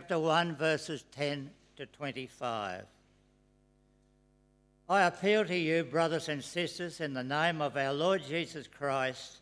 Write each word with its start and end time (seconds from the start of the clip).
chapter 0.00 0.18
1, 0.18 0.56
verses 0.56 1.04
10 1.12 1.50
to 1.76 1.84
25. 1.84 2.86
I 4.88 5.02
appeal 5.02 5.44
to 5.44 5.54
you, 5.54 5.84
brothers 5.84 6.30
and 6.30 6.42
sisters, 6.42 7.02
in 7.02 7.12
the 7.12 7.22
name 7.22 7.60
of 7.60 7.76
our 7.76 7.92
Lord 7.92 8.22
Jesus 8.26 8.66
Christ, 8.66 9.40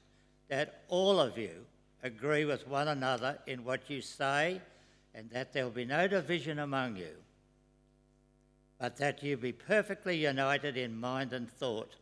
that 0.49 0.83
all 0.89 1.21
of 1.21 1.39
you 1.39 1.65
agree 2.03 2.45
with 2.45 2.67
one 2.67 2.89
another 2.89 3.39
in 3.47 3.63
what 3.63 3.89
you 3.89 4.01
say, 4.01 4.61
and 5.15 5.31
that 5.31 5.53
there 5.53 5.63
will 5.63 5.71
be 5.71 5.85
no 5.85 6.09
division 6.09 6.59
among 6.59 6.97
you, 6.97 7.15
but 8.81 8.97
that 8.97 9.23
you 9.23 9.37
be 9.37 9.53
perfectly 9.53 10.17
united 10.17 10.77
in 10.77 10.99
mind 10.99 11.33
and 11.33 11.49
thought. 11.49 11.95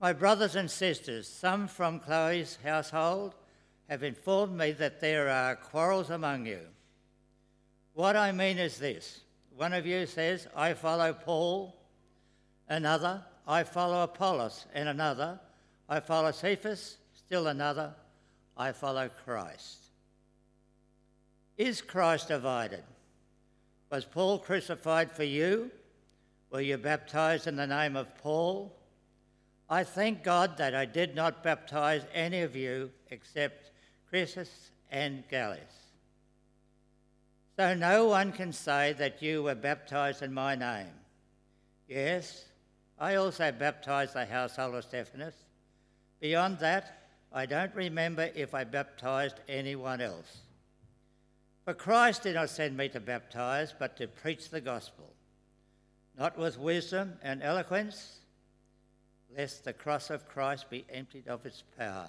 My 0.00 0.12
brothers 0.12 0.56
and 0.56 0.68
sisters, 0.68 1.28
some 1.28 1.68
from 1.68 2.00
Chloe's 2.00 2.58
household 2.64 3.36
have 3.88 4.02
informed 4.02 4.58
me 4.58 4.72
that 4.72 5.00
there 5.00 5.28
are 5.28 5.54
quarrels 5.54 6.10
among 6.10 6.46
you. 6.46 6.66
What 8.00 8.16
I 8.16 8.32
mean 8.32 8.56
is 8.56 8.78
this 8.78 9.20
one 9.54 9.74
of 9.74 9.84
you 9.84 10.06
says, 10.06 10.48
I 10.56 10.72
follow 10.72 11.12
Paul, 11.12 11.76
another, 12.66 13.22
I 13.46 13.62
follow 13.62 14.02
Apollos, 14.04 14.64
and 14.72 14.88
another, 14.88 15.38
I 15.86 16.00
follow 16.00 16.30
Cephas, 16.30 16.96
still 17.12 17.48
another, 17.48 17.92
I 18.56 18.72
follow 18.72 19.10
Christ. 19.26 19.80
Is 21.58 21.82
Christ 21.82 22.28
divided? 22.28 22.84
Was 23.90 24.06
Paul 24.06 24.38
crucified 24.38 25.12
for 25.12 25.24
you? 25.24 25.70
Were 26.50 26.62
you 26.62 26.78
baptized 26.78 27.46
in 27.46 27.56
the 27.56 27.66
name 27.66 27.96
of 27.96 28.16
Paul? 28.22 28.74
I 29.68 29.84
thank 29.84 30.24
God 30.24 30.56
that 30.56 30.74
I 30.74 30.86
did 30.86 31.14
not 31.14 31.44
baptize 31.44 32.06
any 32.14 32.40
of 32.40 32.56
you 32.56 32.92
except 33.10 33.72
Crispus 34.08 34.70
and 34.90 35.22
Gaius. 35.28 35.79
So 37.60 37.74
no 37.74 38.06
one 38.06 38.32
can 38.32 38.54
say 38.54 38.94
that 38.94 39.20
you 39.20 39.42
were 39.42 39.54
baptized 39.54 40.22
in 40.22 40.32
my 40.32 40.54
name. 40.54 40.94
Yes, 41.86 42.46
I 42.98 43.16
also 43.16 43.52
baptized 43.52 44.14
the 44.14 44.24
household 44.24 44.76
of 44.76 44.84
Stephanas. 44.84 45.34
Beyond 46.20 46.58
that, 46.60 47.02
I 47.30 47.44
don't 47.44 47.74
remember 47.74 48.30
if 48.34 48.54
I 48.54 48.64
baptized 48.64 49.40
anyone 49.46 50.00
else. 50.00 50.38
For 51.66 51.74
Christ 51.74 52.22
did 52.22 52.36
not 52.36 52.48
send 52.48 52.78
me 52.78 52.88
to 52.88 52.98
baptize, 52.98 53.74
but 53.78 53.94
to 53.98 54.08
preach 54.08 54.48
the 54.48 54.62
gospel, 54.62 55.12
not 56.18 56.38
with 56.38 56.58
wisdom 56.58 57.18
and 57.22 57.42
eloquence, 57.42 58.20
lest 59.36 59.66
the 59.66 59.74
cross 59.74 60.08
of 60.08 60.26
Christ 60.26 60.70
be 60.70 60.86
emptied 60.90 61.28
of 61.28 61.44
its 61.44 61.62
power. 61.76 62.08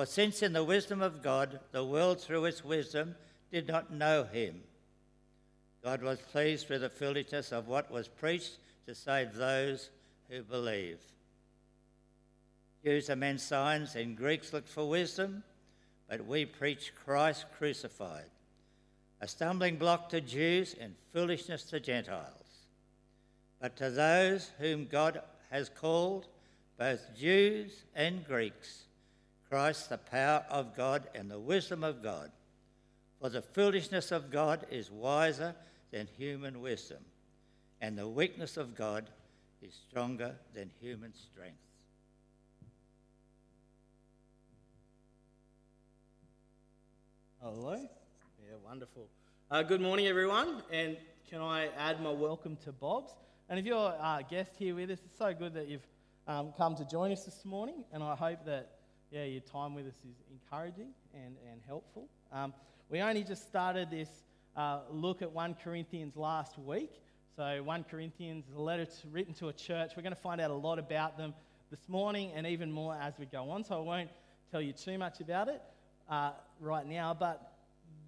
For 0.00 0.06
since 0.06 0.40
in 0.40 0.54
the 0.54 0.64
wisdom 0.64 1.02
of 1.02 1.22
God, 1.22 1.60
the 1.72 1.84
world 1.84 2.22
through 2.22 2.46
its 2.46 2.64
wisdom 2.64 3.16
did 3.52 3.68
not 3.68 3.92
know 3.92 4.24
him, 4.24 4.62
God 5.84 6.00
was 6.00 6.18
pleased 6.18 6.70
with 6.70 6.80
the 6.80 6.88
foolishness 6.88 7.52
of 7.52 7.68
what 7.68 7.90
was 7.90 8.08
preached 8.08 8.56
to 8.86 8.94
save 8.94 9.34
those 9.34 9.90
who 10.30 10.42
believe. 10.42 11.00
Jews 12.82 13.10
are 13.10 13.16
men's 13.16 13.42
signs, 13.42 13.94
and 13.94 14.16
Greeks 14.16 14.54
look 14.54 14.66
for 14.66 14.88
wisdom, 14.88 15.42
but 16.08 16.24
we 16.24 16.46
preach 16.46 16.94
Christ 17.04 17.44
crucified, 17.58 18.30
a 19.20 19.28
stumbling 19.28 19.76
block 19.76 20.08
to 20.08 20.22
Jews 20.22 20.74
and 20.80 20.94
foolishness 21.12 21.64
to 21.64 21.78
Gentiles. 21.78 22.64
But 23.60 23.76
to 23.76 23.90
those 23.90 24.50
whom 24.60 24.86
God 24.86 25.20
has 25.50 25.68
called, 25.68 26.26
both 26.78 27.14
Jews 27.14 27.84
and 27.94 28.26
Greeks, 28.26 28.84
Christ, 29.50 29.88
the 29.88 29.98
power 29.98 30.44
of 30.48 30.76
God 30.76 31.08
and 31.12 31.28
the 31.28 31.40
wisdom 31.40 31.82
of 31.82 32.04
God. 32.04 32.30
For 33.20 33.28
the 33.28 33.42
foolishness 33.42 34.12
of 34.12 34.30
God 34.30 34.64
is 34.70 34.92
wiser 34.92 35.56
than 35.90 36.06
human 36.16 36.60
wisdom, 36.60 36.98
and 37.80 37.98
the 37.98 38.06
weakness 38.06 38.56
of 38.56 38.76
God 38.76 39.10
is 39.60 39.74
stronger 39.88 40.36
than 40.54 40.70
human 40.80 41.12
strength. 41.14 41.58
Hello. 47.42 47.72
Yeah, 47.72 48.56
wonderful. 48.64 49.08
Uh, 49.50 49.64
good 49.64 49.80
morning, 49.80 50.06
everyone. 50.06 50.62
And 50.70 50.96
can 51.28 51.40
I 51.40 51.70
add 51.76 52.00
my 52.00 52.12
welcome 52.12 52.56
to 52.64 52.70
Bob's? 52.70 53.14
And 53.48 53.58
if 53.58 53.66
you're 53.66 53.76
a 53.76 54.24
guest 54.30 54.52
here 54.56 54.76
with 54.76 54.90
us, 54.90 55.00
it's 55.04 55.18
so 55.18 55.34
good 55.34 55.54
that 55.54 55.66
you've 55.66 55.86
um, 56.28 56.52
come 56.56 56.76
to 56.76 56.84
join 56.84 57.10
us 57.10 57.24
this 57.24 57.44
morning. 57.44 57.82
And 57.92 58.00
I 58.00 58.14
hope 58.14 58.44
that 58.46 58.79
yeah, 59.10 59.24
your 59.24 59.40
time 59.40 59.74
with 59.74 59.86
us 59.86 59.96
is 60.08 60.16
encouraging 60.30 60.90
and, 61.14 61.36
and 61.50 61.60
helpful. 61.66 62.08
Um, 62.32 62.54
we 62.88 63.00
only 63.00 63.24
just 63.24 63.46
started 63.48 63.90
this 63.90 64.08
uh, 64.56 64.80
look 64.90 65.20
at 65.20 65.32
1 65.32 65.56
Corinthians 65.64 66.16
last 66.16 66.58
week. 66.58 66.92
So, 67.36 67.62
1 67.64 67.84
Corinthians 67.90 68.46
is 68.48 68.54
a 68.54 68.60
letter 68.60 68.84
to, 68.84 69.08
written 69.10 69.34
to 69.34 69.48
a 69.48 69.52
church. 69.52 69.92
We're 69.96 70.02
going 70.02 70.14
to 70.14 70.20
find 70.20 70.40
out 70.40 70.50
a 70.50 70.54
lot 70.54 70.78
about 70.78 71.18
them 71.18 71.34
this 71.70 71.88
morning 71.88 72.30
and 72.34 72.46
even 72.46 72.70
more 72.70 72.96
as 73.00 73.14
we 73.18 73.26
go 73.26 73.50
on. 73.50 73.64
So, 73.64 73.78
I 73.78 73.80
won't 73.80 74.10
tell 74.50 74.60
you 74.60 74.72
too 74.72 74.96
much 74.96 75.20
about 75.20 75.48
it 75.48 75.60
uh, 76.08 76.32
right 76.60 76.86
now. 76.86 77.12
But 77.12 77.52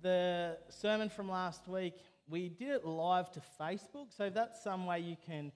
the 0.02 0.56
sermon 0.68 1.08
from 1.08 1.28
last 1.28 1.66
week, 1.66 1.94
we 2.28 2.48
did 2.48 2.68
it 2.68 2.84
live 2.84 3.32
to 3.32 3.42
Facebook. 3.60 4.16
So, 4.16 4.30
that's 4.30 4.62
some 4.62 4.86
way 4.86 5.00
you 5.00 5.16
can 5.26 5.50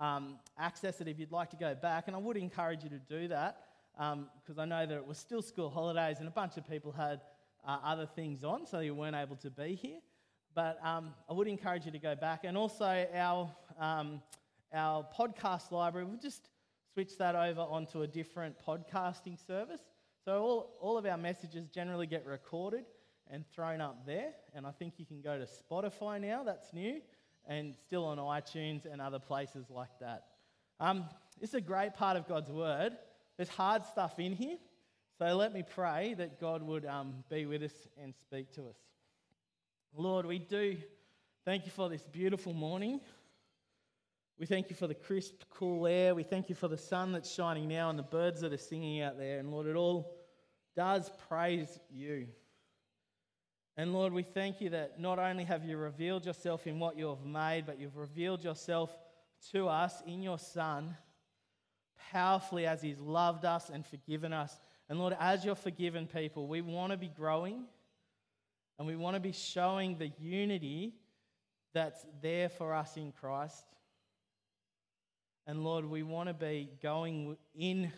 um, 0.00 0.38
access 0.58 1.02
it 1.02 1.08
if 1.08 1.18
you'd 1.18 1.32
like 1.32 1.50
to 1.50 1.56
go 1.56 1.74
back. 1.74 2.04
And 2.06 2.16
I 2.16 2.18
would 2.18 2.38
encourage 2.38 2.82
you 2.82 2.90
to 2.90 2.98
do 2.98 3.28
that 3.28 3.58
because 3.96 4.58
um, 4.58 4.60
I 4.60 4.64
know 4.66 4.86
that 4.86 4.94
it 4.94 5.06
was 5.06 5.18
still 5.18 5.42
school 5.42 5.70
holidays 5.70 6.18
and 6.18 6.28
a 6.28 6.30
bunch 6.30 6.56
of 6.56 6.68
people 6.68 6.92
had 6.92 7.22
uh, 7.66 7.78
other 7.82 8.06
things 8.06 8.44
on, 8.44 8.66
so 8.66 8.80
you 8.80 8.94
weren't 8.94 9.16
able 9.16 9.36
to 9.36 9.50
be 9.50 9.74
here. 9.74 9.98
But 10.54 10.78
um, 10.84 11.14
I 11.28 11.32
would 11.32 11.48
encourage 11.48 11.86
you 11.86 11.92
to 11.92 11.98
go 11.98 12.14
back. 12.14 12.44
And 12.44 12.56
also, 12.56 13.06
our, 13.14 13.50
um, 13.78 14.22
our 14.72 15.06
podcast 15.18 15.70
library, 15.70 16.06
we've 16.06 16.20
just 16.20 16.48
switched 16.92 17.18
that 17.18 17.34
over 17.34 17.60
onto 17.60 18.02
a 18.02 18.06
different 18.06 18.56
podcasting 18.66 19.44
service. 19.46 19.82
So, 20.24 20.42
all, 20.42 20.76
all 20.80 20.98
of 20.98 21.06
our 21.06 21.18
messages 21.18 21.68
generally 21.68 22.06
get 22.06 22.24
recorded 22.24 22.84
and 23.30 23.44
thrown 23.54 23.80
up 23.80 24.06
there. 24.06 24.30
And 24.54 24.66
I 24.66 24.70
think 24.70 24.94
you 24.98 25.06
can 25.06 25.20
go 25.20 25.38
to 25.38 25.46
Spotify 25.46 26.20
now, 26.20 26.42
that's 26.42 26.72
new, 26.72 27.00
and 27.46 27.74
still 27.74 28.04
on 28.04 28.18
iTunes 28.18 28.90
and 28.90 29.00
other 29.00 29.18
places 29.18 29.66
like 29.70 29.98
that. 30.00 30.24
Um, 30.80 31.04
it's 31.40 31.54
a 31.54 31.60
great 31.60 31.94
part 31.94 32.16
of 32.16 32.26
God's 32.26 32.50
Word. 32.50 32.96
There's 33.36 33.48
hard 33.48 33.84
stuff 33.84 34.18
in 34.18 34.32
here. 34.32 34.56
So 35.18 35.34
let 35.36 35.52
me 35.52 35.62
pray 35.62 36.14
that 36.14 36.40
God 36.40 36.62
would 36.62 36.84
um, 36.84 37.24
be 37.30 37.46
with 37.46 37.62
us 37.62 37.88
and 38.02 38.14
speak 38.14 38.52
to 38.54 38.68
us. 38.68 38.76
Lord, 39.94 40.26
we 40.26 40.38
do 40.38 40.76
thank 41.44 41.64
you 41.64 41.72
for 41.72 41.88
this 41.88 42.02
beautiful 42.02 42.52
morning. 42.52 43.00
We 44.38 44.44
thank 44.44 44.68
you 44.68 44.76
for 44.76 44.86
the 44.86 44.94
crisp, 44.94 45.42
cool 45.50 45.86
air. 45.86 46.14
We 46.14 46.22
thank 46.22 46.50
you 46.50 46.54
for 46.54 46.68
the 46.68 46.76
sun 46.76 47.12
that's 47.12 47.32
shining 47.32 47.68
now 47.68 47.88
and 47.88 47.98
the 47.98 48.02
birds 48.02 48.42
that 48.42 48.52
are 48.52 48.58
singing 48.58 49.00
out 49.00 49.16
there. 49.16 49.38
And 49.38 49.50
Lord, 49.50 49.66
it 49.66 49.76
all 49.76 50.14
does 50.74 51.10
praise 51.28 51.78
you. 51.90 52.26
And 53.78 53.94
Lord, 53.94 54.12
we 54.12 54.22
thank 54.22 54.60
you 54.60 54.70
that 54.70 55.00
not 55.00 55.18
only 55.18 55.44
have 55.44 55.64
you 55.64 55.78
revealed 55.78 56.26
yourself 56.26 56.66
in 56.66 56.78
what 56.78 56.98
you 56.98 57.08
have 57.08 57.24
made, 57.24 57.64
but 57.64 57.78
you've 57.78 57.96
revealed 57.96 58.44
yourself 58.44 58.94
to 59.52 59.68
us 59.68 60.02
in 60.06 60.22
your 60.22 60.38
Son 60.38 60.94
powerfully 62.12 62.66
as 62.66 62.82
He's 62.82 62.98
loved 62.98 63.44
us 63.44 63.70
and 63.70 63.84
forgiven 63.84 64.32
us. 64.32 64.58
And 64.88 64.98
Lord, 64.98 65.16
as 65.18 65.44
you're 65.44 65.54
forgiven 65.54 66.06
people, 66.06 66.46
we 66.46 66.60
want 66.60 66.92
to 66.92 66.96
be 66.96 67.08
growing 67.08 67.64
and 68.78 68.86
we 68.86 68.96
want 68.96 69.14
to 69.14 69.20
be 69.20 69.32
showing 69.32 69.96
the 69.96 70.10
unity 70.18 70.94
that's 71.72 72.06
there 72.22 72.48
for 72.48 72.74
us 72.74 72.96
in 72.96 73.12
Christ. 73.12 73.64
And 75.46 75.62
Lord, 75.62 75.84
we 75.84 76.02
want 76.02 76.28
to 76.28 76.34
be 76.34 76.68
going 76.82 77.36
in 77.54 77.92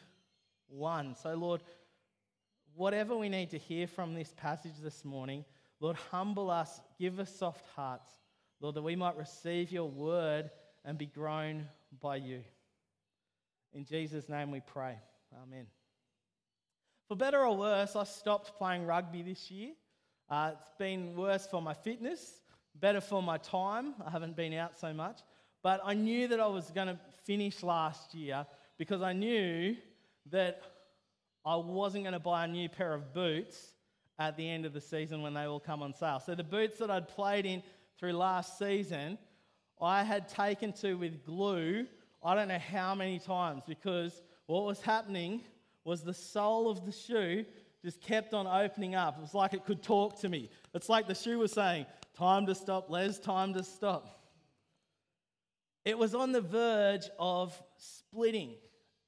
one. 0.68 1.14
So, 1.14 1.34
Lord, 1.34 1.62
whatever 2.74 3.16
we 3.16 3.28
need 3.28 3.50
to 3.50 3.58
hear 3.58 3.86
from 3.86 4.14
this 4.14 4.34
passage 4.36 4.74
this 4.82 5.04
morning, 5.04 5.44
Lord, 5.80 5.96
humble 6.10 6.50
us, 6.50 6.80
give 6.98 7.20
us 7.20 7.34
soft 7.34 7.64
hearts, 7.74 8.10
Lord, 8.60 8.74
that 8.74 8.82
we 8.82 8.96
might 8.96 9.16
receive 9.16 9.72
your 9.72 9.88
word 9.88 10.50
and 10.84 10.98
be 10.98 11.06
grown 11.06 11.68
by 12.00 12.16
you. 12.16 12.42
In 13.72 13.84
Jesus' 13.84 14.28
name 14.28 14.50
we 14.50 14.60
pray. 14.60 14.96
Amen. 15.42 15.66
For 17.08 17.16
better 17.16 17.44
or 17.44 17.56
worse, 17.56 17.96
I 17.96 18.04
stopped 18.04 18.58
playing 18.58 18.86
rugby 18.86 19.22
this 19.22 19.50
year. 19.50 19.72
Uh, 20.28 20.52
it's 20.60 20.72
been 20.78 21.16
worse 21.16 21.46
for 21.46 21.62
my 21.62 21.74
fitness, 21.74 22.42
better 22.74 23.00
for 23.00 23.22
my 23.22 23.38
time. 23.38 23.94
I 24.04 24.10
haven't 24.10 24.36
been 24.36 24.52
out 24.52 24.78
so 24.78 24.92
much. 24.92 25.20
But 25.62 25.80
I 25.84 25.94
knew 25.94 26.28
that 26.28 26.38
I 26.38 26.46
was 26.46 26.70
going 26.70 26.88
to 26.88 26.98
finish 27.24 27.62
last 27.62 28.14
year 28.14 28.46
because 28.78 29.02
I 29.02 29.12
knew 29.12 29.76
that 30.30 30.62
I 31.44 31.56
wasn't 31.56 32.04
going 32.04 32.12
to 32.12 32.20
buy 32.20 32.44
a 32.44 32.48
new 32.48 32.68
pair 32.68 32.92
of 32.92 33.12
boots 33.12 33.72
at 34.18 34.36
the 34.36 34.48
end 34.48 34.66
of 34.66 34.72
the 34.72 34.80
season 34.80 35.22
when 35.22 35.34
they 35.34 35.44
all 35.44 35.60
come 35.60 35.82
on 35.82 35.94
sale. 35.94 36.20
So 36.24 36.34
the 36.34 36.44
boots 36.44 36.78
that 36.78 36.90
I'd 36.90 37.08
played 37.08 37.46
in 37.46 37.62
through 37.98 38.12
last 38.12 38.58
season, 38.58 39.18
I 39.80 40.02
had 40.02 40.28
taken 40.28 40.72
to 40.74 40.94
with 40.94 41.24
glue, 41.24 41.86
I 42.22 42.34
don't 42.34 42.48
know 42.48 42.58
how 42.58 42.94
many 42.94 43.18
times, 43.18 43.62
because 43.66 44.22
what 44.46 44.64
was 44.64 44.80
happening 44.80 45.42
was 45.84 46.02
the 46.02 46.14
sole 46.14 46.68
of 46.68 46.84
the 46.84 46.92
shoe 46.92 47.44
just 47.82 48.00
kept 48.00 48.34
on 48.34 48.46
opening 48.46 48.94
up. 48.94 49.18
It 49.18 49.20
was 49.20 49.34
like 49.34 49.54
it 49.54 49.64
could 49.64 49.82
talk 49.82 50.20
to 50.20 50.28
me. 50.28 50.50
It's 50.74 50.88
like 50.88 51.06
the 51.06 51.14
shoe 51.14 51.38
was 51.38 51.52
saying, 51.52 51.86
Time 52.16 52.46
to 52.46 52.54
stop, 52.54 52.90
Les, 52.90 53.18
time 53.20 53.54
to 53.54 53.62
stop. 53.62 54.18
It 55.84 55.96
was 55.96 56.14
on 56.14 56.32
the 56.32 56.40
verge 56.40 57.08
of 57.18 57.56
splitting. 57.76 58.54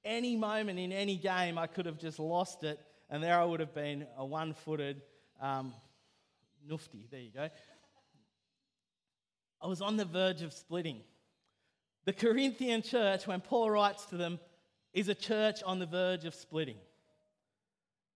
Any 0.04 0.36
moment 0.36 0.78
in 0.78 0.92
any 0.92 1.16
game, 1.16 1.58
I 1.58 1.66
could 1.66 1.86
have 1.86 1.98
just 1.98 2.20
lost 2.20 2.62
it, 2.62 2.78
and 3.10 3.22
there 3.22 3.38
I 3.38 3.44
would 3.44 3.60
have 3.60 3.74
been 3.74 4.06
a 4.16 4.24
one 4.24 4.54
footed 4.54 5.02
um. 5.40 5.74
There 7.10 7.20
you 7.20 7.30
go. 7.34 7.48
I 9.60 9.66
was 9.66 9.80
on 9.80 9.96
the 9.96 10.04
verge 10.04 10.42
of 10.42 10.52
splitting. 10.52 11.00
The 12.04 12.12
Corinthian 12.12 12.82
church, 12.82 13.26
when 13.26 13.40
Paul 13.40 13.70
writes 13.70 14.06
to 14.06 14.16
them, 14.16 14.38
is 14.92 15.08
a 15.08 15.14
church 15.14 15.62
on 15.64 15.78
the 15.78 15.86
verge 15.86 16.24
of 16.24 16.34
splitting. 16.34 16.78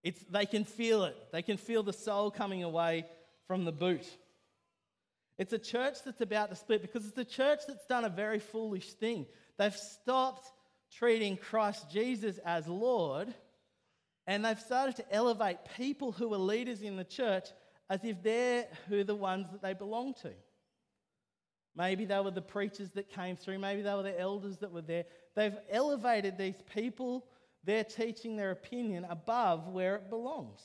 It's, 0.03 0.23
they 0.31 0.47
can 0.47 0.65
feel 0.65 1.05
it. 1.05 1.17
They 1.33 1.43
can 1.43 1.57
feel 1.57 1.83
the 1.83 1.93
sole 1.93 2.31
coming 2.31 2.63
away 2.63 3.07
from 3.47 3.65
the 3.65 3.73
boot. 3.73 4.07
It's 5.39 5.53
a 5.53 5.59
church 5.59 5.99
that's 6.05 6.21
about 6.21 6.51
to 6.51 6.57
split 6.57 6.83
because 6.83 7.07
it's 7.07 7.19
a 7.19 7.25
church 7.25 7.61
that's 7.67 7.87
done 7.87 8.05
a 8.05 8.11
very 8.11 8.39
foolish 8.39 8.93
thing. 8.93 9.27
They've 9.59 9.75
stopped 9.75 10.51
treating 10.93 11.37
Christ 11.37 11.91
Jesus 11.91 12.39
as 12.45 12.69
Lord 12.69 13.33
and 14.27 14.45
they've 14.45 14.61
started 14.61 14.97
to 14.97 15.13
elevate 15.13 15.59
people 15.77 16.13
who 16.13 16.33
are 16.33 16.39
leaders 16.39 16.83
in 16.83 16.97
the 16.97 17.05
church 17.05 17.49
as 17.91 18.05
if 18.05 18.23
they're 18.23 18.67
who 18.89 19.05
the 19.05 19.15
ones 19.15 19.47
that 19.53 19.61
they 19.61 19.75
belong 19.75 20.15
to. 20.23 20.31
Maybe 21.77 22.05
they 22.05 22.21
were 22.21 22.31
the 22.31 22.41
preachers 22.41 22.91
that 22.93 23.11
came 23.11 23.37
through, 23.37 23.59
maybe 23.59 23.83
they 23.83 23.95
were 23.95 24.03
the 24.03 24.19
elders 24.19 24.59
that 24.59 24.71
were 24.71 24.83
there. 24.83 25.05
They've 25.35 25.57
elevated 25.71 26.39
these 26.39 26.63
people, 26.73 27.27
their 27.65 27.83
teaching, 27.83 28.37
their 28.37 28.53
opinion 28.53 29.05
above 29.09 29.69
where 29.69 29.97
it 29.97 30.09
belongs. 30.09 30.61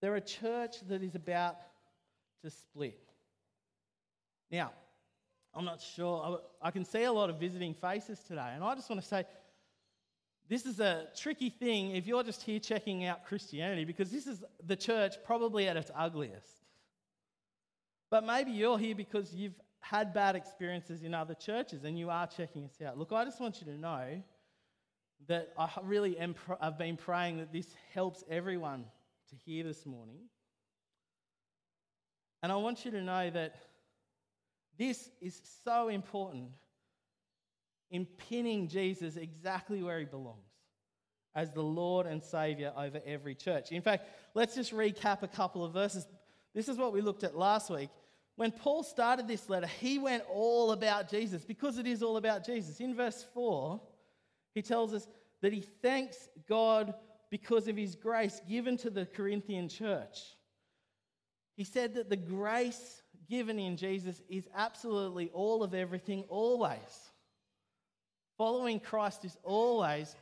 They're 0.00 0.16
a 0.16 0.20
church 0.20 0.76
that 0.88 1.02
is 1.02 1.14
about 1.14 1.56
to 2.42 2.50
split. 2.50 2.98
Now, 4.50 4.72
I'm 5.54 5.64
not 5.64 5.80
sure. 5.80 6.40
I 6.60 6.70
can 6.70 6.84
see 6.84 7.04
a 7.04 7.12
lot 7.12 7.28
of 7.28 7.38
visiting 7.38 7.74
faces 7.74 8.18
today, 8.26 8.52
and 8.54 8.64
I 8.64 8.74
just 8.74 8.88
want 8.88 9.02
to 9.02 9.06
say 9.06 9.24
this 10.48 10.66
is 10.66 10.80
a 10.80 11.08
tricky 11.16 11.50
thing 11.50 11.94
if 11.94 12.06
you're 12.06 12.22
just 12.22 12.42
here 12.42 12.58
checking 12.58 13.04
out 13.04 13.24
Christianity 13.26 13.84
because 13.84 14.10
this 14.10 14.26
is 14.26 14.42
the 14.66 14.76
church 14.76 15.14
probably 15.24 15.68
at 15.68 15.76
its 15.76 15.90
ugliest. 15.94 16.61
But 18.12 18.26
maybe 18.26 18.50
you're 18.50 18.76
here 18.76 18.94
because 18.94 19.34
you've 19.34 19.58
had 19.80 20.12
bad 20.12 20.36
experiences 20.36 21.02
in 21.02 21.14
other 21.14 21.32
churches 21.32 21.84
and 21.84 21.98
you 21.98 22.10
are 22.10 22.26
checking 22.26 22.66
us 22.66 22.74
out. 22.86 22.98
Look, 22.98 23.10
I 23.10 23.24
just 23.24 23.40
want 23.40 23.58
you 23.58 23.72
to 23.72 23.78
know 23.78 24.22
that 25.28 25.54
I 25.58 25.70
really 25.82 26.18
am, 26.18 26.34
I've 26.60 26.76
been 26.76 26.98
praying 26.98 27.38
that 27.38 27.54
this 27.54 27.68
helps 27.94 28.22
everyone 28.28 28.84
to 29.30 29.36
hear 29.46 29.64
this 29.64 29.86
morning. 29.86 30.18
And 32.42 32.52
I 32.52 32.56
want 32.56 32.84
you 32.84 32.90
to 32.90 33.00
know 33.00 33.30
that 33.30 33.54
this 34.76 35.08
is 35.22 35.40
so 35.64 35.88
important 35.88 36.50
in 37.90 38.04
pinning 38.28 38.68
Jesus 38.68 39.16
exactly 39.16 39.82
where 39.82 39.98
he 39.98 40.04
belongs 40.04 40.50
as 41.34 41.50
the 41.50 41.62
Lord 41.62 42.06
and 42.06 42.22
Savior 42.22 42.74
over 42.76 43.00
every 43.06 43.34
church. 43.34 43.72
In 43.72 43.80
fact, 43.80 44.06
let's 44.34 44.54
just 44.54 44.70
recap 44.70 45.22
a 45.22 45.28
couple 45.28 45.64
of 45.64 45.72
verses. 45.72 46.06
This 46.54 46.68
is 46.68 46.76
what 46.76 46.92
we 46.92 47.00
looked 47.00 47.24
at 47.24 47.34
last 47.34 47.70
week. 47.70 47.88
When 48.36 48.50
Paul 48.50 48.82
started 48.82 49.28
this 49.28 49.48
letter, 49.48 49.66
he 49.66 49.98
went 49.98 50.24
all 50.32 50.72
about 50.72 51.10
Jesus 51.10 51.44
because 51.44 51.78
it 51.78 51.86
is 51.86 52.02
all 52.02 52.16
about 52.16 52.44
Jesus. 52.44 52.80
In 52.80 52.94
verse 52.94 53.26
4, 53.34 53.80
he 54.54 54.62
tells 54.62 54.94
us 54.94 55.06
that 55.42 55.52
he 55.52 55.60
thanks 55.60 56.28
God 56.48 56.94
because 57.30 57.68
of 57.68 57.76
his 57.76 57.94
grace 57.94 58.40
given 58.48 58.76
to 58.78 58.90
the 58.90 59.06
Corinthian 59.06 59.68
church. 59.68 60.18
He 61.56 61.64
said 61.64 61.94
that 61.94 62.08
the 62.08 62.16
grace 62.16 63.02
given 63.28 63.58
in 63.58 63.76
Jesus 63.76 64.20
is 64.28 64.48
absolutely 64.54 65.30
all 65.32 65.62
of 65.62 65.74
everything, 65.74 66.24
always. 66.28 67.10
Following 68.38 68.80
Christ 68.80 69.24
is 69.24 69.36
always 69.42 70.14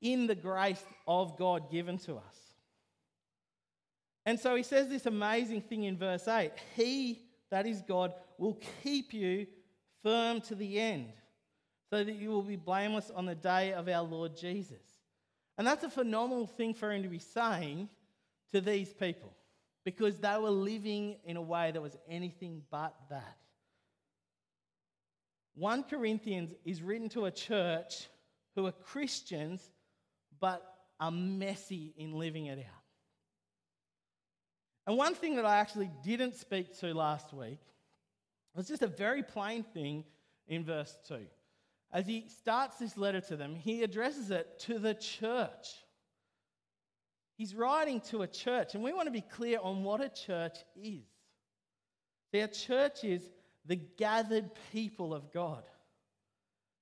in 0.00 0.26
the 0.26 0.34
grace 0.34 0.82
of 1.06 1.38
God 1.38 1.70
given 1.70 1.98
to 1.98 2.16
us. 2.16 2.36
And 4.26 4.38
so 4.38 4.54
he 4.54 4.62
says 4.62 4.88
this 4.88 5.06
amazing 5.06 5.62
thing 5.62 5.84
in 5.84 5.96
verse 5.96 6.28
8 6.28 6.52
He, 6.76 7.20
that 7.52 7.66
is 7.66 7.82
God, 7.82 8.14
will 8.38 8.58
keep 8.82 9.12
you 9.12 9.46
firm 10.02 10.40
to 10.40 10.54
the 10.54 10.80
end, 10.80 11.12
so 11.90 12.02
that 12.02 12.16
you 12.16 12.30
will 12.30 12.42
be 12.42 12.56
blameless 12.56 13.10
on 13.14 13.26
the 13.26 13.34
day 13.34 13.74
of 13.74 13.88
our 13.88 14.02
Lord 14.02 14.36
Jesus. 14.36 14.82
And 15.58 15.66
that's 15.66 15.84
a 15.84 15.90
phenomenal 15.90 16.46
thing 16.46 16.72
for 16.72 16.90
him 16.90 17.02
to 17.02 17.10
be 17.10 17.18
saying 17.18 17.90
to 18.52 18.62
these 18.62 18.92
people 18.94 19.32
because 19.84 20.16
they 20.18 20.36
were 20.38 20.50
living 20.50 21.16
in 21.24 21.36
a 21.36 21.42
way 21.42 21.70
that 21.70 21.82
was 21.82 21.96
anything 22.08 22.62
but 22.70 22.94
that. 23.10 23.36
1 25.54 25.84
Corinthians 25.84 26.54
is 26.64 26.80
written 26.80 27.10
to 27.10 27.26
a 27.26 27.30
church 27.30 28.08
who 28.56 28.66
are 28.66 28.72
Christians 28.72 29.70
but 30.40 30.62
are 30.98 31.10
messy 31.10 31.92
in 31.98 32.12
living 32.12 32.46
it 32.46 32.58
out. 32.58 32.81
And 34.86 34.96
one 34.96 35.14
thing 35.14 35.36
that 35.36 35.44
I 35.44 35.58
actually 35.58 35.90
didn't 36.02 36.34
speak 36.34 36.78
to 36.80 36.92
last 36.92 37.32
week 37.32 37.60
was 38.54 38.68
just 38.68 38.82
a 38.82 38.88
very 38.88 39.22
plain 39.22 39.62
thing 39.62 40.04
in 40.46 40.64
verse 40.64 40.96
2. 41.08 41.20
As 41.92 42.06
he 42.06 42.26
starts 42.28 42.78
this 42.78 42.96
letter 42.96 43.20
to 43.20 43.36
them, 43.36 43.54
he 43.54 43.82
addresses 43.82 44.30
it 44.30 44.58
to 44.60 44.78
the 44.78 44.94
church. 44.94 45.68
He's 47.36 47.54
writing 47.54 48.00
to 48.10 48.22
a 48.22 48.26
church, 48.26 48.74
and 48.74 48.82
we 48.82 48.92
want 48.92 49.06
to 49.06 49.12
be 49.12 49.20
clear 49.20 49.58
on 49.62 49.84
what 49.84 50.00
a 50.00 50.08
church 50.08 50.58
is. 50.76 51.04
See, 52.30 52.40
a 52.40 52.48
church 52.48 53.04
is 53.04 53.22
the 53.66 53.76
gathered 53.76 54.50
people 54.72 55.14
of 55.14 55.32
God. 55.32 55.62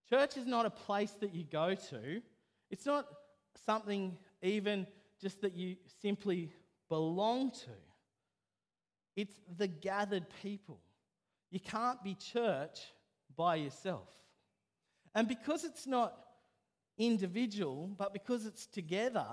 Church 0.09 0.37
is 0.37 0.47
not 0.47 0.67
a 0.67 0.71
place 0.71 1.13
that 1.21 1.35
you 1.35 1.45
go 1.45 1.75
to, 1.75 2.23
it's 2.71 2.87
not 2.87 3.07
something 3.67 4.17
even 4.43 4.87
just 5.21 5.43
that 5.43 5.55
you 5.55 5.77
simply 6.01 6.51
belong 6.89 7.51
to. 7.51 7.71
It's 9.21 9.39
the 9.59 9.69
gathered 9.69 10.25
people. 10.43 10.81
You 11.51 11.61
can't 11.61 12.03
be 12.03 12.15
church 12.15 12.81
by 13.37 13.57
yourself. 13.57 14.09
And 15.15 15.29
because 15.29 15.63
it's 15.63 15.87
not 15.87 16.17
individual, 16.97 17.91
but 17.99 18.15
because 18.15 18.47
it's 18.47 18.65
together, 18.65 19.27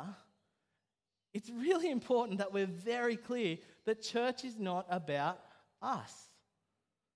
it's 1.33 1.49
really 1.49 1.89
important 1.89 2.39
that 2.39 2.51
we're 2.51 2.65
very 2.65 3.15
clear 3.15 3.59
that 3.85 4.01
church 4.01 4.43
is 4.43 4.59
not 4.59 4.87
about 4.89 5.39
us. 5.81 6.13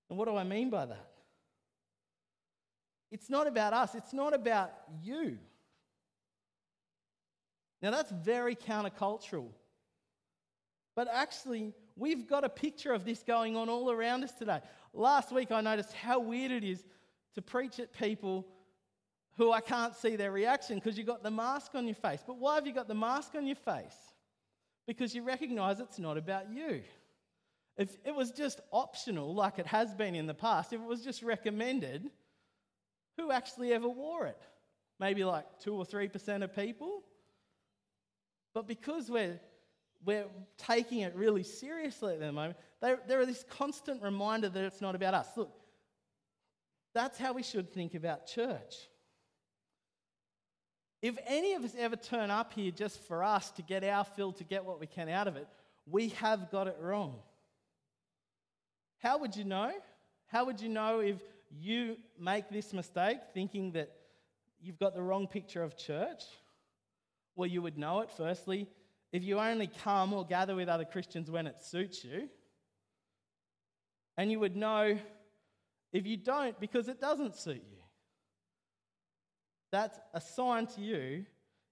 And 0.08 0.18
what 0.18 0.26
do 0.26 0.34
I 0.34 0.44
mean 0.44 0.70
by 0.70 0.86
that? 0.86 1.10
It's 3.10 3.28
not 3.28 3.46
about 3.46 3.74
us, 3.74 3.94
it's 3.94 4.14
not 4.14 4.32
about 4.32 4.72
you. 5.02 5.36
Now, 7.82 7.90
that's 7.90 8.12
very 8.12 8.56
countercultural. 8.56 9.50
But 10.96 11.08
actually, 11.12 11.74
we've 11.96 12.26
got 12.26 12.44
a 12.44 12.48
picture 12.48 12.92
of 12.92 13.04
this 13.04 13.22
going 13.22 13.56
on 13.56 13.68
all 13.68 13.90
around 13.90 14.24
us 14.24 14.32
today. 14.32 14.60
Last 14.92 15.32
week, 15.32 15.50
I 15.50 15.60
noticed 15.60 15.92
how 15.92 16.20
weird 16.20 16.52
it 16.52 16.64
is 16.64 16.84
to 17.34 17.42
preach 17.42 17.78
at 17.80 17.92
people 17.92 18.46
who 19.36 19.52
I 19.52 19.60
can't 19.60 19.96
see 19.96 20.16
their 20.16 20.30
reaction 20.30 20.76
because 20.76 20.98
you've 20.98 21.06
got 21.06 21.22
the 21.22 21.30
mask 21.30 21.74
on 21.74 21.86
your 21.86 21.94
face. 21.94 22.20
But 22.26 22.36
why 22.36 22.56
have 22.56 22.66
you 22.66 22.74
got 22.74 22.88
the 22.88 22.94
mask 22.94 23.34
on 23.34 23.46
your 23.46 23.56
face? 23.56 24.12
because 24.86 25.14
you 25.14 25.22
recognize 25.22 25.80
it's 25.80 25.98
not 25.98 26.16
about 26.16 26.50
you. 26.50 26.82
If 27.76 27.96
it 28.04 28.14
was 28.14 28.30
just 28.30 28.60
optional, 28.72 29.34
like 29.34 29.58
it 29.58 29.66
has 29.66 29.94
been 29.94 30.14
in 30.14 30.26
the 30.26 30.34
past, 30.34 30.72
if 30.72 30.80
it 30.80 30.86
was 30.86 31.02
just 31.02 31.22
recommended, 31.22 32.10
who 33.16 33.30
actually 33.30 33.72
ever 33.72 33.88
wore 33.88 34.26
it? 34.26 34.40
Maybe 34.98 35.24
like 35.24 35.46
2 35.60 35.74
or 35.74 35.84
3% 35.84 36.42
of 36.42 36.54
people? 36.54 37.02
But 38.54 38.66
because 38.68 39.10
we're, 39.10 39.40
we're 40.04 40.26
taking 40.58 41.00
it 41.00 41.14
really 41.14 41.42
seriously 41.42 42.14
at 42.14 42.20
the 42.20 42.32
moment, 42.32 42.56
there, 42.80 42.98
there 43.06 43.20
are 43.20 43.26
this 43.26 43.44
constant 43.48 44.02
reminder 44.02 44.48
that 44.48 44.64
it's 44.64 44.80
not 44.80 44.94
about 44.94 45.14
us. 45.14 45.28
Look, 45.36 45.52
that's 46.94 47.18
how 47.18 47.32
we 47.32 47.42
should 47.42 47.72
think 47.72 47.94
about 47.94 48.26
church. 48.26 48.88
If 51.00 51.18
any 51.26 51.54
of 51.54 51.64
us 51.64 51.74
ever 51.76 51.96
turn 51.96 52.30
up 52.30 52.52
here 52.52 52.70
just 52.70 53.00
for 53.06 53.24
us 53.24 53.50
to 53.52 53.62
get 53.62 53.82
our 53.82 54.04
fill, 54.04 54.32
to 54.34 54.44
get 54.44 54.64
what 54.64 54.78
we 54.78 54.86
can 54.86 55.08
out 55.08 55.26
of 55.26 55.36
it, 55.36 55.48
we 55.86 56.10
have 56.10 56.50
got 56.50 56.68
it 56.68 56.76
wrong. 56.80 57.16
How 58.98 59.18
would 59.18 59.34
you 59.34 59.44
know? 59.44 59.72
How 60.26 60.44
would 60.44 60.60
you 60.60 60.68
know 60.68 61.00
if 61.00 61.20
you 61.50 61.96
make 62.18 62.48
this 62.50 62.72
mistake 62.72 63.18
thinking 63.34 63.72
that 63.72 63.90
you've 64.60 64.78
got 64.78 64.94
the 64.94 65.02
wrong 65.02 65.26
picture 65.26 65.62
of 65.62 65.76
church? 65.76 66.22
Well, 67.34 67.48
you 67.48 67.62
would 67.62 67.78
know 67.78 68.00
it 68.00 68.10
firstly 68.16 68.68
if 69.12 69.22
you 69.22 69.38
only 69.38 69.68
come 69.84 70.12
or 70.12 70.24
gather 70.24 70.54
with 70.54 70.68
other 70.68 70.84
Christians 70.84 71.30
when 71.30 71.46
it 71.46 71.60
suits 71.62 72.04
you. 72.04 72.28
And 74.16 74.30
you 74.30 74.40
would 74.40 74.56
know 74.56 74.98
if 75.92 76.06
you 76.06 76.16
don't 76.16 76.58
because 76.58 76.88
it 76.88 77.00
doesn't 77.00 77.36
suit 77.36 77.62
you. 77.70 77.78
That's 79.70 79.98
a 80.12 80.20
sign 80.20 80.66
to 80.68 80.80
you 80.80 81.24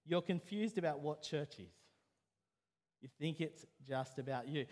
you're 0.05 0.21
confused 0.21 0.77
about 0.77 0.99
what 0.99 1.21
church 1.21 1.59
is. 1.59 1.73
You 3.01 3.09
think 3.19 3.41
it's 3.41 3.65
just 3.87 4.19
about 4.19 4.47
you. 4.47 4.65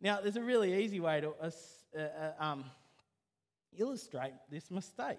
Now, 0.00 0.20
there's 0.20 0.36
a 0.36 0.42
really 0.42 0.82
easy 0.82 1.00
way 1.00 1.20
to 1.20 1.32
uh, 1.40 1.50
uh, 1.98 2.32
um, 2.38 2.64
illustrate 3.76 4.32
this 4.50 4.70
mistake. 4.70 5.18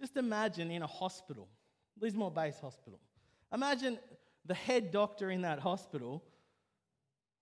Just 0.00 0.16
imagine 0.16 0.70
in 0.70 0.82
a 0.82 0.86
hospital, 0.86 1.48
Lismore 2.00 2.30
Base 2.30 2.58
Hospital. 2.60 3.00
Imagine 3.52 3.98
the 4.48 4.54
head 4.54 4.90
doctor 4.90 5.30
in 5.30 5.42
that 5.42 5.60
hospital 5.60 6.24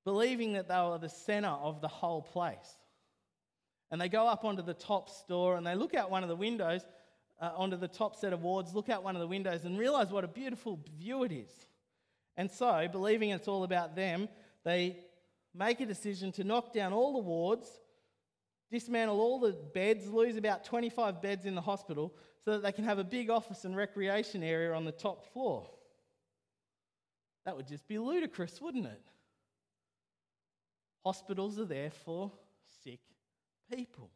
believing 0.04 0.52
that 0.52 0.68
they 0.68 0.76
were 0.76 0.98
the 0.98 1.08
center 1.08 1.48
of 1.48 1.80
the 1.80 1.88
whole 1.88 2.22
place. 2.22 2.76
And 3.90 4.00
they 4.00 4.08
go 4.08 4.26
up 4.26 4.44
onto 4.44 4.62
the 4.62 4.74
top 4.74 5.10
store 5.10 5.56
and 5.56 5.66
they 5.66 5.74
look 5.74 5.94
out 5.94 6.10
one 6.10 6.22
of 6.22 6.28
the 6.28 6.36
windows, 6.36 6.82
uh, 7.40 7.50
onto 7.56 7.76
the 7.76 7.88
top 7.88 8.14
set 8.14 8.32
of 8.32 8.42
wards, 8.42 8.72
look 8.72 8.88
out 8.88 9.02
one 9.02 9.16
of 9.16 9.20
the 9.20 9.26
windows 9.26 9.64
and 9.64 9.76
realize 9.76 10.10
what 10.10 10.24
a 10.24 10.28
beautiful 10.28 10.78
view 10.96 11.24
it 11.24 11.32
is. 11.32 11.50
And 12.36 12.50
so, 12.50 12.86
believing 12.90 13.30
it's 13.30 13.48
all 13.48 13.64
about 13.64 13.96
them, 13.96 14.28
they 14.64 14.98
make 15.54 15.80
a 15.80 15.86
decision 15.86 16.30
to 16.32 16.44
knock 16.44 16.72
down 16.72 16.92
all 16.92 17.12
the 17.14 17.18
wards, 17.18 17.68
dismantle 18.70 19.20
all 19.20 19.40
the 19.40 19.52
beds, 19.74 20.06
lose 20.08 20.36
about 20.36 20.64
25 20.64 21.20
beds 21.20 21.46
in 21.46 21.54
the 21.54 21.60
hospital 21.60 22.14
so 22.44 22.52
that 22.52 22.62
they 22.62 22.72
can 22.72 22.84
have 22.84 22.98
a 22.98 23.04
big 23.04 23.28
office 23.28 23.64
and 23.64 23.76
recreation 23.76 24.42
area 24.42 24.72
on 24.72 24.84
the 24.84 24.92
top 24.92 25.32
floor. 25.32 25.68
That 27.46 27.56
would 27.56 27.66
just 27.66 27.88
be 27.88 27.98
ludicrous, 27.98 28.60
wouldn't 28.60 28.86
it? 28.86 29.00
Hospitals 31.04 31.58
are 31.58 31.64
there 31.64 31.90
for 31.90 32.30
sick 32.82 33.00
people. 33.72 34.10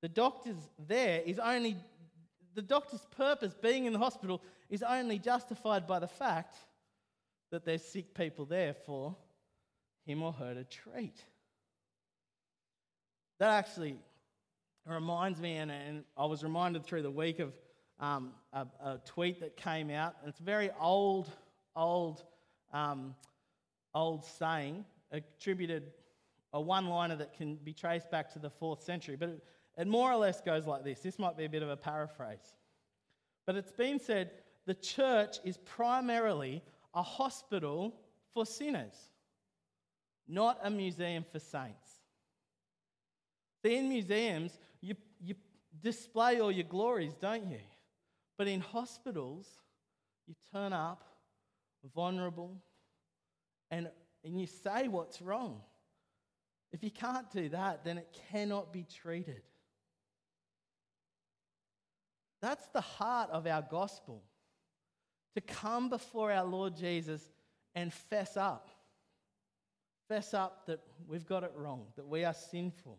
The 0.00 0.08
doctor's 0.08 0.56
there 0.88 1.20
is 1.20 1.38
only, 1.38 1.76
the 2.54 2.62
doctor's 2.62 3.04
purpose 3.16 3.52
being 3.60 3.84
in 3.84 3.92
the 3.92 3.98
hospital 3.98 4.40
is 4.70 4.82
only 4.82 5.18
justified 5.18 5.86
by 5.86 5.98
the 5.98 6.08
fact 6.08 6.56
that 7.50 7.64
there's 7.64 7.84
sick 7.84 8.14
people 8.14 8.44
there 8.46 8.72
for 8.72 9.16
him 10.06 10.22
or 10.22 10.32
her 10.32 10.54
to 10.54 10.64
treat. 10.64 11.22
That 13.40 13.50
actually 13.50 13.96
reminds 14.86 15.40
me, 15.40 15.56
and, 15.56 15.70
and 15.70 16.04
I 16.16 16.26
was 16.26 16.42
reminded 16.42 16.84
through 16.84 17.02
the 17.02 17.10
week 17.10 17.38
of 17.40 17.52
um, 17.98 18.32
a, 18.52 18.66
a, 18.82 19.00
tweet 19.04 19.40
that 19.40 19.56
came 19.56 19.90
out. 19.90 20.16
It's 20.26 20.40
a 20.40 20.42
very 20.42 20.70
old, 20.80 21.28
old, 21.76 22.24
um, 22.72 23.14
old 23.94 24.24
saying 24.24 24.84
attributed 25.12 25.92
a 26.52 26.60
one 26.60 26.88
liner 26.88 27.16
that 27.16 27.32
can 27.32 27.56
be 27.56 27.72
traced 27.72 28.10
back 28.10 28.32
to 28.32 28.38
the 28.38 28.50
fourth 28.50 28.82
century. 28.82 29.16
But 29.16 29.28
it, 29.30 29.44
it 29.78 29.86
more 29.86 30.12
or 30.12 30.16
less 30.16 30.40
goes 30.40 30.66
like 30.66 30.84
this. 30.84 31.00
This 31.00 31.18
might 31.18 31.36
be 31.36 31.44
a 31.44 31.48
bit 31.48 31.62
of 31.62 31.70
a 31.70 31.76
paraphrase. 31.76 32.54
But 33.46 33.56
it's 33.56 33.72
been 33.72 33.98
said 33.98 34.30
the 34.66 34.74
church 34.74 35.38
is 35.44 35.56
primarily 35.58 36.62
a 36.94 37.02
hospital 37.02 37.94
for 38.34 38.44
sinners, 38.44 39.10
not 40.28 40.58
a 40.62 40.70
museum 40.70 41.24
for 41.32 41.38
saints. 41.38 42.00
See, 43.62 43.76
in 43.76 43.88
museums, 43.88 44.58
you, 44.80 44.94
you 45.20 45.34
display 45.82 46.40
all 46.40 46.50
your 46.50 46.64
glories, 46.64 47.14
don't 47.14 47.50
you? 47.50 47.60
But 48.38 48.48
in 48.48 48.60
hospitals, 48.60 49.46
you 50.26 50.34
turn 50.52 50.72
up 50.72 51.04
vulnerable 51.94 52.56
and, 53.70 53.90
and 54.24 54.40
you 54.40 54.46
say 54.46 54.88
what's 54.88 55.22
wrong. 55.22 55.60
If 56.72 56.84
you 56.84 56.90
can't 56.90 57.30
do 57.30 57.48
that, 57.50 57.84
then 57.84 57.98
it 57.98 58.16
cannot 58.30 58.72
be 58.72 58.84
treated. 58.84 59.42
That's 62.40 62.66
the 62.68 62.80
heart 62.80 63.30
of 63.30 63.46
our 63.46 63.62
gospel 63.62 64.22
to 65.34 65.40
come 65.40 65.88
before 65.88 66.32
our 66.32 66.44
Lord 66.44 66.76
Jesus 66.76 67.28
and 67.74 67.92
fess 67.92 68.36
up. 68.36 68.68
Fess 70.08 70.34
up 70.34 70.66
that 70.66 70.80
we've 71.06 71.26
got 71.26 71.44
it 71.44 71.52
wrong, 71.54 71.86
that 71.96 72.06
we 72.06 72.24
are 72.24 72.34
sinful. 72.34 72.98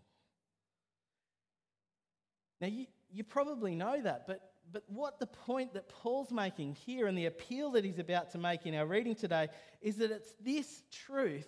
Now, 2.61 2.67
you, 2.67 2.85
you 3.11 3.23
probably 3.23 3.75
know 3.75 4.01
that, 4.01 4.27
but, 4.27 4.50
but 4.71 4.83
what 4.87 5.19
the 5.19 5.27
point 5.27 5.73
that 5.73 5.89
Paul's 5.89 6.31
making 6.31 6.75
here 6.75 7.07
and 7.07 7.17
the 7.17 7.25
appeal 7.25 7.71
that 7.71 7.83
he's 7.83 7.99
about 7.99 8.31
to 8.31 8.37
make 8.37 8.65
in 8.65 8.75
our 8.75 8.85
reading 8.85 9.15
today 9.15 9.49
is 9.81 9.97
that 9.97 10.11
it's 10.11 10.33
this 10.41 10.83
truth 11.05 11.47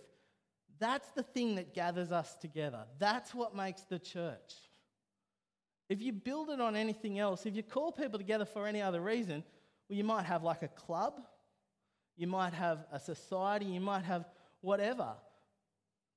that's 0.80 1.10
the 1.12 1.24
thing 1.24 1.56
that 1.56 1.74
gathers 1.74 2.12
us 2.12 2.36
together. 2.36 2.86
That's 3.00 3.34
what 3.34 3.56
makes 3.56 3.84
the 3.84 4.00
church. 4.00 4.54
If 5.90 6.02
you 6.02 6.12
build 6.12 6.50
it 6.50 6.60
on 6.60 6.76
anything 6.76 7.20
else, 7.20 7.46
if 7.46 7.56
you 7.56 7.64
call 7.64 7.92
people 7.92 8.18
together 8.18 8.46
for 8.46 8.68
any 8.68 8.82
other 8.82 9.00
reason, 9.00 9.44
well, 9.88 9.98
you 9.98 10.04
might 10.04 10.26
have 10.26 10.44
like 10.44 10.64
a 10.64 10.68
club, 10.68 11.22
you 12.16 12.28
might 12.28 12.54
have 12.54 12.86
a 12.92 13.00
society, 13.00 13.66
you 13.66 13.82
might 13.82 14.04
have 14.04 14.26
whatever. 14.62 15.14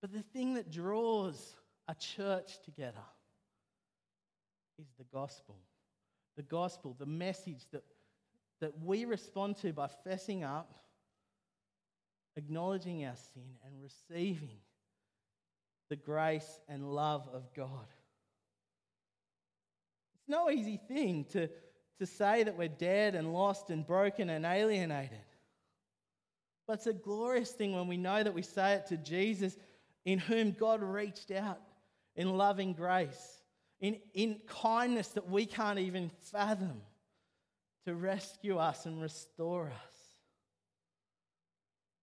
But 0.00 0.12
the 0.12 0.22
thing 0.22 0.54
that 0.54 0.70
draws 0.70 1.54
a 1.88 1.94
church 1.94 2.58
together 2.64 3.04
is 4.78 4.86
the 4.98 5.04
gospel. 5.12 5.56
The 6.36 6.42
gospel, 6.42 6.94
the 6.98 7.06
message 7.06 7.64
that, 7.72 7.84
that 8.60 8.72
we 8.82 9.04
respond 9.04 9.56
to 9.58 9.72
by 9.72 9.88
fessing 10.06 10.44
up, 10.44 10.74
acknowledging 12.36 13.04
our 13.04 13.16
sin, 13.34 13.56
and 13.64 13.82
receiving 13.82 14.58
the 15.88 15.96
grace 15.96 16.60
and 16.68 16.92
love 16.92 17.28
of 17.32 17.52
God. 17.54 17.86
It's 20.16 20.28
no 20.28 20.50
easy 20.50 20.80
thing 20.88 21.24
to 21.30 21.48
to 21.98 22.06
say 22.06 22.42
that 22.42 22.56
we're 22.56 22.68
dead 22.68 23.14
and 23.14 23.32
lost 23.32 23.70
and 23.70 23.86
broken 23.86 24.30
and 24.30 24.44
alienated. 24.44 25.24
But 26.66 26.74
it's 26.74 26.86
a 26.86 26.92
glorious 26.92 27.52
thing 27.52 27.74
when 27.74 27.88
we 27.88 27.96
know 27.96 28.22
that 28.22 28.34
we 28.34 28.42
say 28.42 28.74
it 28.74 28.86
to 28.86 28.96
Jesus, 28.96 29.56
in 30.04 30.18
whom 30.18 30.52
God 30.52 30.82
reached 30.82 31.30
out 31.30 31.60
in 32.16 32.36
loving 32.36 32.72
grace, 32.72 33.35
in, 33.80 33.98
in 34.14 34.40
kindness 34.46 35.08
that 35.08 35.28
we 35.28 35.46
can't 35.46 35.78
even 35.78 36.10
fathom, 36.32 36.80
to 37.84 37.94
rescue 37.94 38.58
us 38.58 38.84
and 38.86 39.00
restore 39.00 39.66
us. 39.68 39.96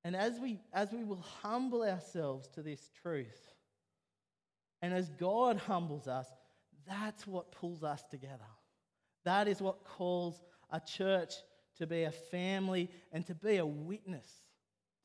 And 0.05 0.15
as 0.15 0.39
we, 0.39 0.59
as 0.71 0.91
we 0.91 1.03
will 1.03 1.23
humble 1.41 1.83
ourselves 1.83 2.47
to 2.55 2.61
this 2.61 2.89
truth, 3.01 3.53
and 4.81 4.93
as 4.93 5.09
God 5.09 5.57
humbles 5.57 6.07
us, 6.07 6.27
that's 6.87 7.25
what 7.25 7.51
pulls 7.51 7.83
us 7.83 8.03
together. 8.11 8.43
That 9.23 9.47
is 9.47 9.61
what 9.61 9.85
calls 9.85 10.41
a 10.71 10.79
church 10.79 11.33
to 11.77 11.87
be 11.87 12.03
a 12.03 12.11
family 12.11 12.89
and 13.11 13.25
to 13.27 13.33
be 13.33 13.57
a 13.57 13.65
witness, 13.65 14.27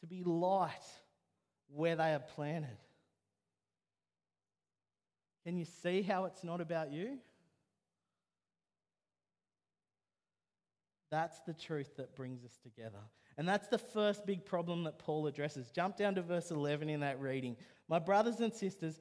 to 0.00 0.06
be 0.06 0.24
light 0.24 0.72
where 1.68 1.96
they 1.96 2.14
are 2.14 2.22
planted. 2.34 2.76
Can 5.48 5.56
you 5.56 5.64
see 5.64 6.02
how 6.02 6.26
it's 6.26 6.44
not 6.44 6.60
about 6.60 6.92
you? 6.92 7.16
That's 11.10 11.40
the 11.46 11.54
truth 11.54 11.96
that 11.96 12.14
brings 12.14 12.44
us 12.44 12.58
together. 12.62 12.98
And 13.38 13.48
that's 13.48 13.66
the 13.66 13.78
first 13.78 14.26
big 14.26 14.44
problem 14.44 14.84
that 14.84 14.98
Paul 14.98 15.26
addresses. 15.26 15.70
Jump 15.70 15.96
down 15.96 16.16
to 16.16 16.20
verse 16.20 16.50
11 16.50 16.90
in 16.90 17.00
that 17.00 17.18
reading. 17.18 17.56
My 17.88 17.98
brothers 17.98 18.40
and 18.40 18.52
sisters, 18.52 19.00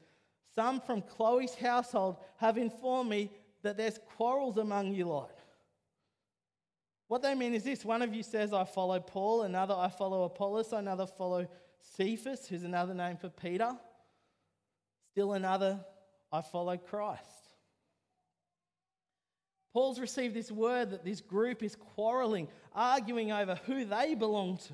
some 0.56 0.80
from 0.80 1.02
Chloe's 1.02 1.54
household 1.54 2.16
have 2.38 2.58
informed 2.58 3.10
me 3.10 3.30
that 3.64 3.76
there's 3.76 4.00
quarrels 4.16 4.56
among 4.56 4.94
you 4.94 5.10
lot. 5.10 5.38
What 7.10 7.24
they 7.24 7.36
mean 7.36 7.56
is 7.56 7.66
this 7.66 7.84
one 7.84 8.02
of 8.02 8.14
you 8.14 8.24
says, 8.24 8.54
I 8.54 8.64
follow 8.64 9.02
Paul, 9.02 9.42
another, 9.42 9.74
I 9.74 9.90
follow 9.90 10.24
Apollos, 10.24 10.72
another, 10.72 11.08
follow 11.08 11.46
Cephas, 11.82 12.48
who's 12.48 12.64
another 12.64 12.94
name 12.94 13.18
for 13.18 13.28
Peter, 13.28 13.76
still 15.12 15.34
another, 15.34 15.82
I 16.32 16.42
follow 16.42 16.78
Christ. 16.78 17.22
Paul's 19.74 20.00
received 20.00 20.34
this 20.34 20.52
word 20.52 20.92
that 20.92 21.06
this 21.06 21.22
group 21.22 21.62
is 21.62 21.76
quarreling, 21.76 22.48
arguing 22.74 23.32
over 23.32 23.60
who 23.66 23.86
they 23.86 24.16
belong 24.16 24.58
to. 24.58 24.74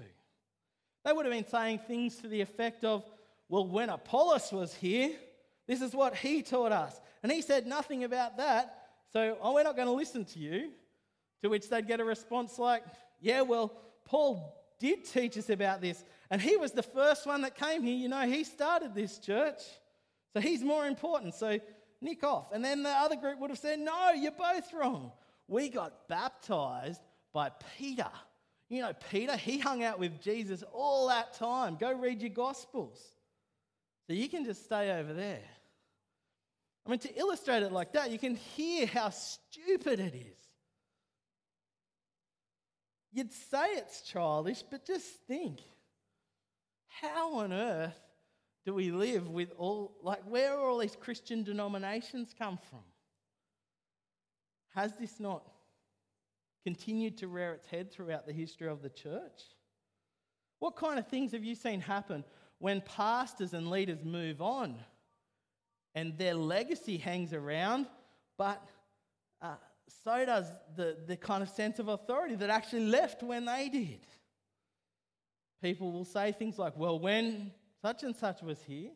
They 1.03 1.11
would 1.11 1.25
have 1.25 1.33
been 1.33 1.47
saying 1.47 1.79
things 1.79 2.15
to 2.17 2.27
the 2.27 2.41
effect 2.41 2.85
of, 2.85 3.03
well, 3.49 3.67
when 3.67 3.89
Apollos 3.89 4.51
was 4.51 4.73
here, 4.73 5.11
this 5.67 5.81
is 5.81 5.93
what 5.93 6.15
he 6.15 6.41
taught 6.41 6.71
us. 6.71 6.99
And 7.21 7.31
he 7.31 7.41
said 7.41 7.67
nothing 7.67 8.03
about 8.03 8.37
that. 8.37 8.79
So, 9.11 9.37
oh, 9.41 9.53
we're 9.53 9.63
not 9.63 9.75
going 9.75 9.87
to 9.87 9.93
listen 9.93 10.25
to 10.25 10.39
you. 10.39 10.71
To 11.41 11.49
which 11.49 11.69
they'd 11.69 11.85
get 11.85 11.99
a 11.99 12.05
response 12.05 12.57
like, 12.57 12.83
yeah, 13.19 13.41
well, 13.41 13.73
Paul 14.05 14.55
did 14.79 15.03
teach 15.03 15.37
us 15.37 15.49
about 15.49 15.81
this. 15.81 16.03
And 16.29 16.41
he 16.41 16.55
was 16.55 16.71
the 16.71 16.83
first 16.83 17.25
one 17.25 17.41
that 17.41 17.55
came 17.55 17.83
here. 17.83 17.95
You 17.95 18.07
know, 18.07 18.21
he 18.21 18.45
started 18.45 18.95
this 18.95 19.19
church. 19.19 19.59
So 20.33 20.39
he's 20.39 20.63
more 20.63 20.85
important. 20.87 21.35
So 21.35 21.59
nick 22.01 22.23
off. 22.23 22.51
And 22.51 22.63
then 22.63 22.83
the 22.83 22.89
other 22.89 23.15
group 23.15 23.39
would 23.39 23.49
have 23.49 23.59
said, 23.59 23.79
No, 23.79 24.11
you're 24.11 24.31
both 24.31 24.73
wrong. 24.73 25.11
We 25.47 25.69
got 25.69 26.07
baptized 26.07 27.01
by 27.33 27.51
Peter. 27.77 28.09
You 28.69 28.81
know, 28.81 28.93
Peter, 29.11 29.35
he 29.35 29.59
hung 29.59 29.83
out 29.83 29.99
with 29.99 30.21
Jesus 30.21 30.63
all 30.73 31.07
that 31.09 31.33
time. 31.33 31.77
Go 31.79 31.93
read 31.93 32.21
your 32.21 32.31
Gospels. 32.31 32.99
So 34.07 34.13
you 34.13 34.27
can 34.27 34.45
just 34.45 34.65
stay 34.65 34.91
over 34.91 35.13
there. 35.13 35.43
I 36.85 36.89
mean, 36.89 36.99
to 36.99 37.17
illustrate 37.17 37.63
it 37.63 37.71
like 37.71 37.93
that, 37.93 38.11
you 38.11 38.19
can 38.19 38.35
hear 38.35 38.85
how 38.85 39.09
stupid 39.09 39.99
it 39.99 40.15
is. 40.15 40.37
You'd 43.13 43.31
say 43.31 43.65
it's 43.73 44.01
childish, 44.01 44.63
but 44.69 44.85
just 44.85 45.05
think 45.27 45.59
how 46.87 47.35
on 47.37 47.53
earth 47.53 48.02
do 48.65 48.73
we 48.73 48.91
live 48.91 49.29
with 49.29 49.51
all, 49.57 49.97
like, 50.01 50.23
where 50.23 50.57
all 50.57 50.77
these 50.77 50.95
Christian 50.95 51.43
denominations 51.43 52.33
come 52.37 52.57
from? 52.69 52.83
Has 54.75 54.93
this 54.93 55.19
not 55.19 55.43
continued 56.63 57.17
to 57.17 57.27
rear 57.27 57.53
its 57.53 57.67
head 57.67 57.91
throughout 57.91 58.25
the 58.25 58.33
history 58.33 58.67
of 58.67 58.81
the 58.81 58.89
church? 58.89 59.41
What 60.59 60.75
kind 60.77 60.97
of 60.97 61.07
things 61.07 61.33
have 61.33 61.43
you 61.43 61.55
seen 61.55 61.81
happen 61.81 62.23
when 62.59 62.81
pastors 62.81 63.53
and 63.53 63.69
leaders 63.69 64.03
move 64.05 64.41
on 64.41 64.75
and 65.93 66.17
their 66.17 66.33
legacy 66.33 66.97
hangs 66.97 67.33
around, 67.33 67.87
but 68.37 68.65
uh, 69.41 69.55
so 70.03 70.25
does 70.25 70.51
the, 70.75 70.97
the 71.05 71.17
kind 71.17 71.43
of 71.43 71.49
sense 71.49 71.79
of 71.79 71.89
authority 71.89 72.35
that 72.35 72.49
actually 72.49 72.85
left 72.85 73.21
when 73.21 73.45
they 73.45 73.67
did? 73.69 73.99
People 75.61 75.91
will 75.91 76.05
say 76.05 76.31
things 76.31 76.57
like, 76.57 76.77
well, 76.77 76.97
when 76.97 77.51
such 77.83 78.03
and 78.03 78.15
such 78.15 78.41
was 78.41 78.63
here. 78.63 78.91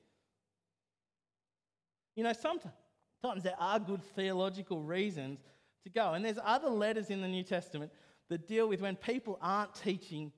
You 2.15 2.23
know, 2.23 2.33
sometimes 2.33 3.43
there 3.43 3.59
are 3.59 3.79
good 3.79 4.01
theological 4.15 4.81
reasons 4.81 5.39
to 5.83 5.89
go. 5.89 6.13
And 6.13 6.23
there's 6.23 6.39
other 6.43 6.69
letters 6.69 7.09
in 7.09 7.21
the 7.21 7.27
New 7.27 7.43
Testament 7.43 7.91
that 8.29 8.47
deal 8.47 8.67
with 8.67 8.81
when 8.81 8.95
people 8.95 9.37
aren't 9.41 9.75
teaching 9.75 10.31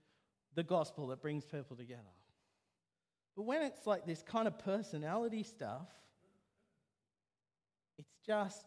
the 0.55 0.63
gospel 0.63 1.07
that 1.07 1.21
brings 1.21 1.45
people 1.45 1.77
together. 1.77 2.01
But 3.35 3.43
when 3.43 3.61
it's 3.61 3.85
like 3.85 4.05
this 4.05 4.23
kind 4.23 4.47
of 4.47 4.57
personality 4.57 5.43
stuff, 5.43 5.87
it's 7.99 8.11
just 8.25 8.65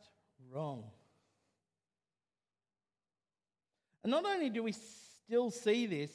wrong. 0.50 0.84
And 4.04 4.12
not 4.12 4.24
only 4.24 4.48
do 4.48 4.62
we 4.62 4.72
still 4.72 5.50
see 5.50 5.86
this, 5.86 6.10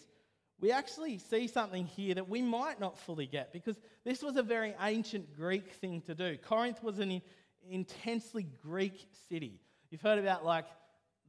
we 0.60 0.72
actually 0.72 1.20
see 1.20 1.48
something 1.48 1.86
here 1.86 2.16
that 2.16 2.28
we 2.28 2.42
might 2.42 2.80
not 2.80 2.98
fully 2.98 3.28
get 3.28 3.54
because 3.54 3.80
this 4.04 4.24
was 4.24 4.38
a 4.38 4.44
very 4.44 4.74
ancient 4.82 5.36
Greek 5.36 5.72
thing 5.74 6.02
to 6.02 6.16
do. 6.16 6.38
Corinth 6.38 6.82
was 6.84 7.00
an 7.00 7.22
intensely 7.70 8.48
Greek 8.64 9.08
city. 9.30 9.60
You've 9.92 10.02
heard 10.02 10.20
about 10.20 10.44
like 10.44 10.66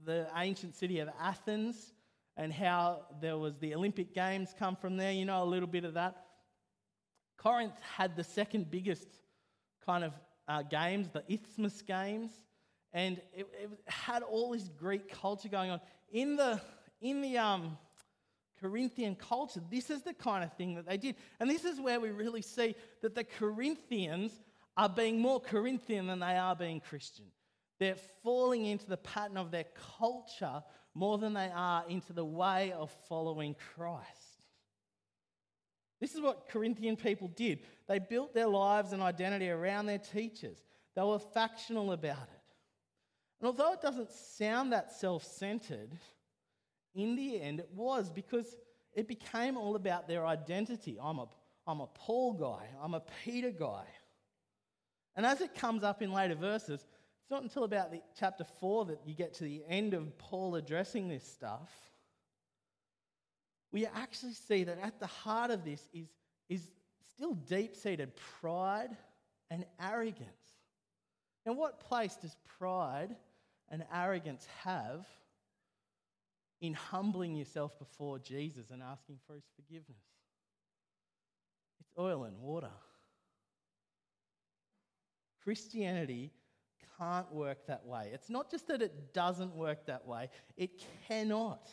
the 0.05 0.29
ancient 0.37 0.75
city 0.75 1.01
of 1.01 1.09
Athens 1.21 1.93
and 2.37 2.53
how 2.53 3.03
there 3.21 3.37
was 3.37 3.59
the 3.59 3.75
Olympic 3.75 4.15
Games 4.15 4.55
come 4.59 4.77
from 4.77 4.97
there. 4.97 5.13
You 5.13 5.25
know 5.25 5.43
a 5.43 5.45
little 5.45 5.69
bit 5.69 5.85
of 5.85 5.95
that. 5.95 6.25
Corinth 7.37 7.75
had 7.97 8.17
the 8.17 8.25
second 8.25 8.71
biggest 8.71 9.09
kind 9.85 10.05
of 10.05 10.13
uh, 10.49 10.63
games, 10.63 11.11
the 11.11 11.23
Isthmus 11.29 11.83
Games, 11.83 12.31
and 12.93 13.21
it, 13.35 13.47
it, 13.61 13.71
had 13.87 14.23
all 14.23 14.53
this 14.53 14.69
Greek 14.69 15.13
culture 15.13 15.49
going 15.49 15.71
on. 15.71 15.81
In 16.11 16.37
the, 16.37 16.61
in 17.01 17.21
the 17.21 17.39
um, 17.39 17.77
Corinthian 18.61 19.15
culture, 19.15 19.61
this 19.71 19.91
is 19.91 20.03
the 20.03 20.15
kind 20.15 20.45
of 20.45 20.53
thing 20.55 20.75
that 20.75 20.87
they 20.87 20.97
did. 20.97 21.17
And 21.41 21.49
this 21.49 21.65
is 21.65 21.81
where 21.81 22.01
we 22.01 22.11
really 22.11 22.43
see 22.43 22.75
that 23.03 23.15
the 23.15 23.25
Corinthians 23.25 24.33
are 24.77 24.89
being 24.89 25.21
more 25.21 25.41
Corinthian 25.41 26.07
than 26.07 26.21
they 26.21 26.37
are 26.37 26.55
being 26.55 26.81
Christian. 26.81 27.27
They're 27.79 27.97
falling 28.23 28.67
into 28.67 28.87
the 28.87 28.97
pattern 28.97 29.37
of 29.37 29.51
their 29.51 29.67
culture 29.99 30.63
more 30.95 31.19
than 31.19 31.35
they 31.35 31.51
are 31.55 31.85
into 31.89 32.13
the 32.13 32.25
way 32.25 32.73
of 32.73 32.91
following 33.09 33.55
Christ. 33.75 34.07
This 36.01 36.15
is 36.15 36.21
what 36.21 36.49
Corinthian 36.49 36.97
people 36.97 37.29
did. 37.29 37.61
They 37.89 37.99
built 37.99 38.35
their 38.35 38.47
lives 38.47 38.93
and 38.93 39.03
identity 39.03 39.51
around 39.51 39.87
their 39.87 39.99
teachers, 39.99 40.59
they 40.95 41.03
were 41.03 41.19
factional 41.19 41.93
about 41.93 42.17
it. 42.23 42.39
And 43.41 43.47
although 43.47 43.73
it 43.73 43.81
doesn't 43.81 44.11
sound 44.11 44.73
that 44.73 44.93
self 44.93 45.25
centered, 45.25 45.91
in 46.95 47.17
the 47.17 47.41
end 47.41 47.61
it 47.61 47.69
was 47.75 48.11
because 48.11 48.57
it 48.95 49.07
became 49.07 49.57
all 49.57 49.77
about 49.77 50.09
their 50.09 50.27
identity. 50.27 50.99
I'm 51.01 51.19
a, 51.19 51.29
I'm 51.67 51.81
a 51.81 51.87
Paul 51.87 52.33
guy, 52.35 52.67
I'm 52.83 52.95
a 52.95 53.03
Peter 53.25 53.51
guy. 53.51 53.85
And 55.15 55.27
as 55.27 55.41
it 55.41 55.55
comes 55.55 55.83
up 55.83 56.01
in 56.03 56.13
later 56.13 56.35
verses, 56.35 56.81
it's 57.29 57.31
not 57.31 57.43
until 57.43 57.65
about 57.65 57.91
the, 57.91 58.01
chapter 58.19 58.45
4 58.61 58.87
that 58.87 59.01
you 59.05 59.15
get 59.15 59.35
to 59.35 59.45
the 59.45 59.63
end 59.69 59.93
of 59.93 60.17
Paul 60.17 60.55
addressing 60.55 61.09
this 61.09 61.25
stuff. 61.25 61.71
We 63.71 63.85
actually 63.85 64.33
see 64.33 64.65
that 64.65 64.79
at 64.81 64.99
the 64.99 65.07
heart 65.07 65.51
of 65.51 65.65
this 65.65 65.89
is, 65.93 66.09
is 66.49 66.71
still 67.15 67.35
deep 67.35 67.77
seated 67.77 68.13
pride 68.41 68.97
and 69.51 69.65
arrogance. 69.81 70.29
Now, 71.45 71.53
what 71.53 71.81
place 71.81 72.17
does 72.17 72.37
pride 72.59 73.15
and 73.71 73.85
arrogance 73.93 74.47
have 74.65 75.07
in 76.61 76.75
humbling 76.75 77.37
yourself 77.37 77.79
before 77.79 78.19
Jesus 78.19 78.71
and 78.71 78.83
asking 78.83 79.19
for 79.27 79.35
his 79.35 79.45
forgiveness? 79.57 80.03
It's 81.81 81.91
oil 81.99 82.25
and 82.25 82.39
water. 82.39 82.71
Christianity 85.45 86.33
can't 86.99 87.33
work 87.33 87.67
that 87.67 87.87
way. 87.87 88.11
It's 88.13 88.29
not 88.29 88.51
just 88.51 88.69
that 88.69 88.83
it 88.83 89.15
doesn't 89.15 89.55
work 89.55 89.87
that 89.87 90.07
way, 90.07 90.31
it 90.57 90.83
cannot. 91.07 91.71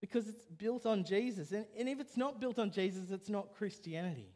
Because 0.00 0.28
it's 0.28 0.46
built 0.46 0.84
on 0.84 1.04
Jesus. 1.04 1.52
And, 1.52 1.66
and 1.78 1.88
if 1.88 2.00
it's 2.00 2.16
not 2.16 2.40
built 2.40 2.58
on 2.58 2.70
Jesus, 2.70 3.10
it's 3.10 3.28
not 3.28 3.54
Christianity. 3.54 4.34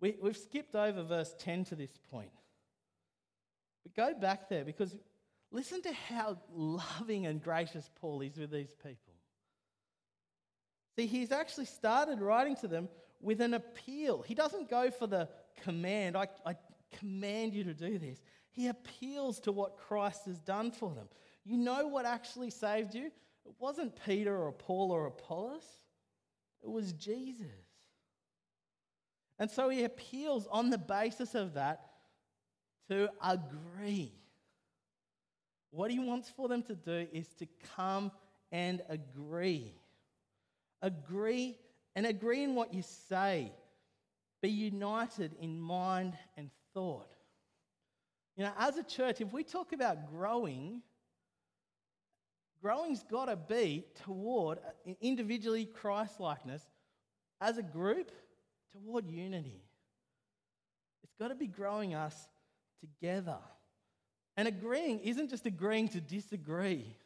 We, 0.00 0.16
we've 0.20 0.36
skipped 0.36 0.74
over 0.74 1.02
verse 1.02 1.34
10 1.38 1.64
to 1.66 1.76
this 1.76 1.96
point. 2.10 2.32
But 3.84 3.94
go 3.94 4.18
back 4.18 4.48
there 4.48 4.64
because 4.64 4.96
listen 5.50 5.82
to 5.82 5.92
how 5.92 6.38
loving 6.52 7.26
and 7.26 7.42
gracious 7.42 7.88
Paul 8.00 8.20
is 8.22 8.36
with 8.36 8.50
these 8.50 8.74
people. 8.82 9.14
See, 10.96 11.06
he's 11.06 11.32
actually 11.32 11.66
started 11.66 12.20
writing 12.20 12.56
to 12.56 12.68
them 12.68 12.88
with 13.20 13.40
an 13.40 13.54
appeal. 13.54 14.22
He 14.22 14.34
doesn't 14.34 14.68
go 14.68 14.90
for 14.90 15.06
the 15.06 15.28
command, 15.62 16.16
I, 16.16 16.28
I 16.44 16.56
command 16.98 17.54
you 17.54 17.64
to 17.64 17.74
do 17.74 17.98
this. 17.98 18.20
He 18.50 18.68
appeals 18.68 19.38
to 19.40 19.52
what 19.52 19.76
Christ 19.76 20.26
has 20.26 20.40
done 20.40 20.72
for 20.72 20.94
them. 20.94 21.08
You 21.44 21.56
know 21.56 21.86
what 21.86 22.04
actually 22.04 22.50
saved 22.50 22.94
you? 22.94 23.06
It 23.06 23.54
wasn't 23.58 23.98
Peter 24.04 24.36
or 24.36 24.52
Paul 24.52 24.90
or 24.90 25.06
Apollos, 25.06 25.64
it 26.62 26.70
was 26.70 26.92
Jesus. 26.92 27.46
And 29.38 29.50
so 29.50 29.70
he 29.70 29.84
appeals 29.84 30.46
on 30.50 30.68
the 30.68 30.78
basis 30.78 31.34
of 31.34 31.54
that 31.54 31.86
to 32.88 33.08
agree. 33.24 34.12
What 35.70 35.90
he 35.90 35.98
wants 35.98 36.28
for 36.28 36.48
them 36.48 36.62
to 36.64 36.74
do 36.74 37.06
is 37.12 37.28
to 37.38 37.46
come 37.76 38.10
and 38.50 38.82
agree. 38.88 39.72
Agree 40.82 41.56
and 41.94 42.06
agree 42.06 42.42
in 42.42 42.54
what 42.54 42.74
you 42.74 42.82
say. 42.82 43.52
Be 44.42 44.48
united 44.48 45.32
in 45.40 45.60
mind 45.60 46.14
and 46.36 46.50
thought. 46.74 47.12
You 48.36 48.44
know, 48.44 48.52
as 48.58 48.78
a 48.78 48.82
church, 48.82 49.20
if 49.20 49.32
we 49.32 49.44
talk 49.44 49.72
about 49.72 50.10
growing, 50.10 50.82
growing's 52.62 53.02
got 53.02 53.26
to 53.26 53.36
be 53.36 53.84
toward 54.04 54.58
individually 55.00 55.66
Christ 55.66 56.20
likeness, 56.20 56.62
as 57.40 57.58
a 57.58 57.62
group, 57.62 58.10
toward 58.72 59.06
unity. 59.06 59.62
It's 61.02 61.14
got 61.18 61.28
to 61.28 61.34
be 61.34 61.46
growing 61.46 61.94
us 61.94 62.28
together. 62.80 63.38
And 64.40 64.48
agreeing 64.48 65.00
isn't 65.00 65.28
just 65.28 65.44
agreeing 65.44 65.88
to 65.88 66.00
disagree, 66.00 66.96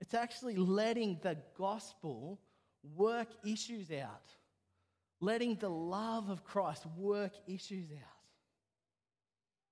it's 0.00 0.14
actually 0.14 0.56
letting 0.56 1.20
the 1.22 1.36
gospel 1.56 2.40
work 2.96 3.28
issues 3.44 3.92
out, 3.92 4.34
letting 5.20 5.54
the 5.54 5.68
love 5.68 6.28
of 6.28 6.42
Christ 6.42 6.86
work 6.96 7.34
issues 7.46 7.92
out. 7.92 8.26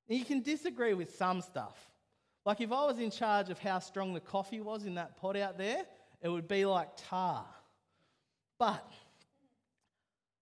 And 0.09 0.17
you 0.17 0.25
can 0.25 0.41
disagree 0.41 0.95
with 0.95 1.17
some 1.17 1.41
stuff. 1.41 1.91
Like 2.45 2.61
if 2.61 2.71
I 2.71 2.85
was 2.85 3.01
in 3.01 3.11
charge 3.11 3.51
of 3.51 3.59
how 3.59 3.81
strong 3.81 4.15
the 4.15 4.21
coffee 4.21 4.61
was 4.61 4.85
in 4.85 4.95
that 4.95 5.17
pot 5.17 5.37
out 5.37 5.59
there, 5.59 5.83
it 6.23 6.29
would 6.29 6.47
be 6.47 6.65
like 6.65 6.91
tar. 6.97 7.45
But 8.57 8.89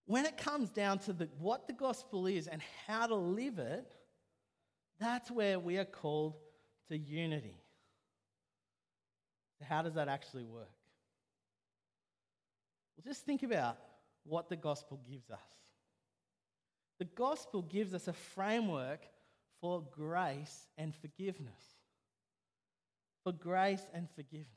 when 0.05 0.27
it 0.27 0.37
comes 0.37 0.69
down 0.69 0.99
to 0.99 1.15
the, 1.15 1.31
what 1.39 1.67
the 1.67 1.73
gospel 1.73 2.27
is 2.27 2.47
and 2.47 2.61
how 2.87 3.07
to 3.07 3.15
live 3.15 3.59
it, 3.59 3.97
that's 5.01 5.31
where 5.31 5.59
we 5.59 5.79
are 5.79 5.85
called 5.85 6.35
to 6.89 6.97
unity. 6.97 7.61
How 9.63 9.83
does 9.83 9.95
that 9.95 10.09
actually 10.09 10.45
work? 10.45 10.71
Well, 12.97 13.05
just 13.05 13.25
think 13.25 13.43
about 13.43 13.79
what 14.25 14.49
the 14.49 14.57
gospel 14.57 15.01
gives 15.09 15.31
us. 15.31 15.39
The 16.99 17.07
gospel 17.07 17.63
gives 17.63 17.95
us 17.95 18.09
a 18.09 18.13
framework 18.13 19.01
for 19.61 19.83
grace 19.91 20.69
and 20.79 20.95
forgiveness. 20.95 21.63
For 23.25 23.33
grace 23.33 23.83
and 23.95 24.09
forgiveness. 24.15 24.49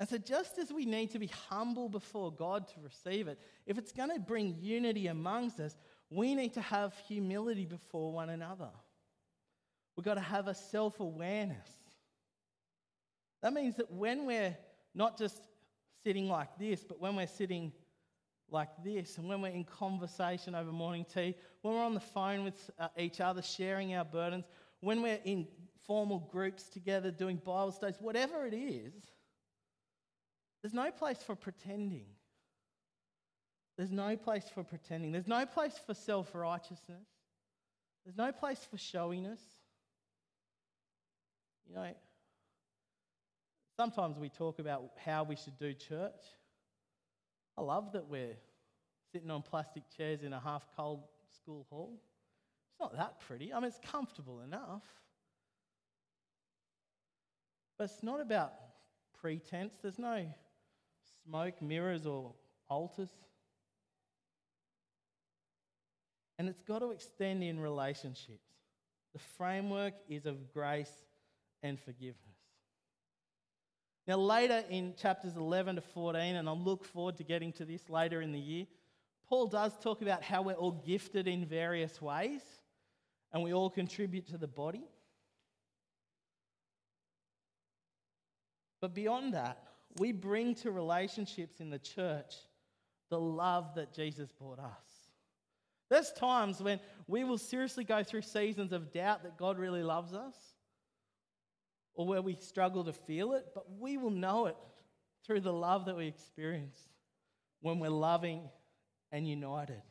And 0.00 0.08
so, 0.08 0.18
just 0.18 0.58
as 0.58 0.72
we 0.72 0.84
need 0.84 1.10
to 1.12 1.18
be 1.18 1.30
humble 1.48 1.88
before 1.88 2.32
God 2.32 2.66
to 2.68 2.74
receive 2.80 3.28
it, 3.28 3.38
if 3.66 3.78
it's 3.78 3.92
going 3.92 4.10
to 4.10 4.18
bring 4.18 4.56
unity 4.60 5.06
amongst 5.06 5.60
us, 5.60 5.76
we 6.12 6.34
need 6.34 6.54
to 6.54 6.60
have 6.60 6.94
humility 7.08 7.64
before 7.64 8.12
one 8.12 8.30
another. 8.30 8.70
We've 9.96 10.04
got 10.04 10.14
to 10.14 10.20
have 10.20 10.48
a 10.48 10.54
self 10.54 11.00
awareness. 11.00 11.68
That 13.42 13.52
means 13.52 13.76
that 13.76 13.90
when 13.90 14.26
we're 14.26 14.56
not 14.94 15.18
just 15.18 15.40
sitting 16.04 16.28
like 16.28 16.58
this, 16.58 16.84
but 16.84 17.00
when 17.00 17.16
we're 17.16 17.26
sitting 17.26 17.72
like 18.50 18.70
this, 18.84 19.18
and 19.18 19.28
when 19.28 19.40
we're 19.40 19.48
in 19.48 19.64
conversation 19.64 20.54
over 20.54 20.70
morning 20.70 21.06
tea, 21.12 21.34
when 21.62 21.74
we're 21.74 21.84
on 21.84 21.94
the 21.94 22.00
phone 22.00 22.44
with 22.44 22.70
uh, 22.78 22.88
each 22.98 23.20
other, 23.20 23.42
sharing 23.42 23.94
our 23.94 24.04
burdens, 24.04 24.44
when 24.80 25.02
we're 25.02 25.20
in 25.24 25.46
formal 25.86 26.28
groups 26.30 26.68
together 26.68 27.10
doing 27.10 27.36
Bible 27.36 27.72
studies, 27.72 27.96
whatever 28.00 28.46
it 28.46 28.54
is, 28.54 28.92
there's 30.62 30.74
no 30.74 30.90
place 30.90 31.18
for 31.22 31.34
pretending. 31.34 32.06
There's 33.76 33.90
no 33.90 34.16
place 34.16 34.44
for 34.54 34.62
pretending. 34.62 35.12
There's 35.12 35.26
no 35.26 35.46
place 35.46 35.74
for 35.86 35.94
self 35.94 36.34
righteousness. 36.34 37.06
There's 38.04 38.16
no 38.16 38.32
place 38.32 38.58
for 38.70 38.76
showiness. 38.76 39.40
You 41.68 41.76
know, 41.76 41.90
sometimes 43.76 44.18
we 44.18 44.28
talk 44.28 44.58
about 44.58 44.90
how 45.04 45.24
we 45.24 45.36
should 45.36 45.58
do 45.58 45.72
church. 45.72 46.20
I 47.56 47.62
love 47.62 47.92
that 47.92 48.08
we're 48.08 48.36
sitting 49.12 49.30
on 49.30 49.42
plastic 49.42 49.84
chairs 49.96 50.22
in 50.22 50.32
a 50.32 50.40
half 50.40 50.66
cold 50.76 51.00
school 51.34 51.66
hall. 51.70 51.92
It's 52.70 52.80
not 52.80 52.96
that 52.96 53.20
pretty. 53.20 53.52
I 53.52 53.56
mean, 53.60 53.68
it's 53.68 53.80
comfortable 53.90 54.40
enough. 54.40 54.82
But 57.78 57.84
it's 57.84 58.02
not 58.02 58.20
about 58.20 58.52
pretense. 59.20 59.74
There's 59.82 59.98
no 59.98 60.26
smoke, 61.24 61.60
mirrors, 61.62 62.06
or 62.06 62.34
altars. 62.68 63.10
And 66.38 66.48
it's 66.48 66.62
got 66.62 66.80
to 66.80 66.90
extend 66.90 67.42
in 67.42 67.60
relationships. 67.60 68.48
The 69.12 69.18
framework 69.36 69.94
is 70.08 70.26
of 70.26 70.52
grace 70.52 70.92
and 71.62 71.78
forgiveness. 71.78 72.18
Now, 74.06 74.16
later 74.16 74.64
in 74.68 74.94
chapters 74.96 75.36
11 75.36 75.76
to 75.76 75.80
14, 75.80 76.36
and 76.36 76.48
I 76.48 76.52
look 76.52 76.84
forward 76.84 77.16
to 77.18 77.24
getting 77.24 77.52
to 77.54 77.64
this 77.64 77.88
later 77.88 78.20
in 78.20 78.32
the 78.32 78.40
year, 78.40 78.66
Paul 79.28 79.46
does 79.46 79.72
talk 79.78 80.02
about 80.02 80.22
how 80.22 80.42
we're 80.42 80.54
all 80.54 80.82
gifted 80.84 81.28
in 81.28 81.46
various 81.46 82.02
ways 82.02 82.42
and 83.32 83.42
we 83.42 83.54
all 83.54 83.70
contribute 83.70 84.26
to 84.28 84.38
the 84.38 84.48
body. 84.48 84.84
But 88.80 88.94
beyond 88.94 89.34
that, 89.34 89.62
we 89.98 90.12
bring 90.12 90.54
to 90.56 90.70
relationships 90.70 91.60
in 91.60 91.70
the 91.70 91.78
church 91.78 92.34
the 93.08 93.20
love 93.20 93.74
that 93.76 93.94
Jesus 93.94 94.32
brought 94.32 94.58
us. 94.58 94.91
There's 95.92 96.10
times 96.10 96.62
when 96.62 96.80
we 97.06 97.22
will 97.22 97.36
seriously 97.36 97.84
go 97.84 98.02
through 98.02 98.22
seasons 98.22 98.72
of 98.72 98.92
doubt 98.92 99.24
that 99.24 99.36
God 99.36 99.58
really 99.58 99.82
loves 99.82 100.14
us 100.14 100.34
or 101.92 102.06
where 102.06 102.22
we 102.22 102.34
struggle 102.36 102.82
to 102.84 102.94
feel 102.94 103.34
it, 103.34 103.48
but 103.54 103.66
we 103.78 103.98
will 103.98 104.08
know 104.08 104.46
it 104.46 104.56
through 105.26 105.40
the 105.40 105.52
love 105.52 105.84
that 105.84 105.94
we 105.98 106.06
experience 106.06 106.80
when 107.60 107.78
we're 107.78 107.90
loving 107.90 108.48
and 109.10 109.28
united. 109.28 109.82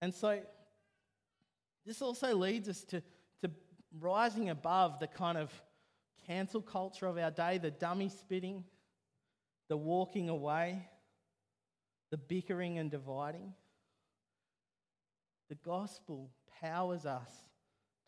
And 0.00 0.14
so, 0.14 0.40
this 1.84 2.00
also 2.00 2.34
leads 2.34 2.70
us 2.70 2.84
to, 2.84 3.02
to 3.42 3.50
rising 4.00 4.48
above 4.48 4.98
the 4.98 5.08
kind 5.08 5.36
of 5.36 5.52
cancel 6.26 6.62
culture 6.62 7.04
of 7.04 7.18
our 7.18 7.30
day, 7.30 7.58
the 7.58 7.70
dummy 7.70 8.08
spitting, 8.08 8.64
the 9.68 9.76
walking 9.76 10.30
away, 10.30 10.88
the 12.14 12.18
bickering 12.18 12.78
and 12.78 12.92
dividing. 12.92 13.52
The 15.48 15.56
gospel 15.56 16.30
powers 16.62 17.06
us 17.06 17.28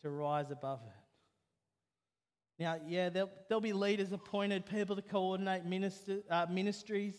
to 0.03 0.11
rise 0.11 0.53
above 0.53 0.79
it. 0.87 2.63
Now, 2.63 2.79
yeah, 2.87 3.09
there'll, 3.09 3.33
there'll 3.49 3.61
be 3.61 3.73
leaders 3.73 4.13
appointed, 4.13 4.65
people 4.65 4.95
to 4.95 5.03
coordinate 5.03 5.65
minister, 5.65 6.21
uh, 6.31 6.47
ministries, 6.49 7.17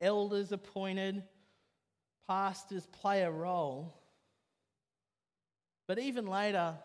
elders 0.00 0.52
appointed, 0.52 1.22
pastors 2.26 2.86
play 2.86 3.24
a 3.24 3.30
role. 3.30 3.94
But 5.86 5.98
even 5.98 6.26
later, 6.26 6.78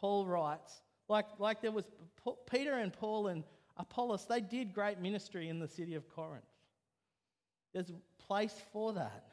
Paul 0.00 0.26
writes, 0.26 0.82
like, 1.08 1.26
like 1.38 1.62
there 1.62 1.70
was 1.70 1.84
Peter 2.50 2.74
and 2.74 2.92
Paul 2.92 3.28
and 3.28 3.44
Apollos, 3.76 4.26
they 4.26 4.40
did 4.40 4.74
great 4.74 4.98
ministry 4.98 5.48
in 5.48 5.60
the 5.60 5.68
city 5.68 5.94
of 5.94 6.08
Corinth. 6.08 6.42
There's 7.72 7.92
place 8.30 8.54
for 8.72 8.92
that. 8.92 9.24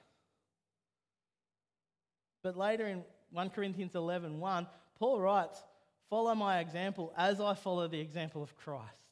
But 2.42 2.58
later 2.58 2.88
in 2.88 3.04
1 3.32 3.52
Corinthians 3.52 3.94
11 3.94 4.40
1, 4.40 4.68
Paul 4.98 5.22
writes, 5.22 5.62
Follow 6.10 6.34
my 6.34 6.60
example 6.62 7.14
as 7.16 7.40
I 7.40 7.54
follow 7.54 7.88
the 7.88 8.00
example 8.00 8.42
of 8.42 8.58
Christ. 8.58 9.04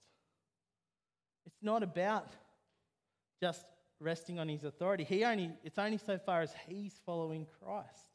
It's 1.46 1.62
not 1.62 1.84
about 1.84 2.32
just 3.40 3.64
resting 4.00 4.40
on 4.40 4.50
his 4.50 4.64
authority. 4.64 5.04
He 5.04 5.24
only, 5.24 5.52
it's 5.64 5.78
only 5.78 6.00
so 6.00 6.18
far 6.18 6.42
as 6.42 6.52
he's 6.68 7.00
following 7.06 7.46
Christ. 7.62 8.08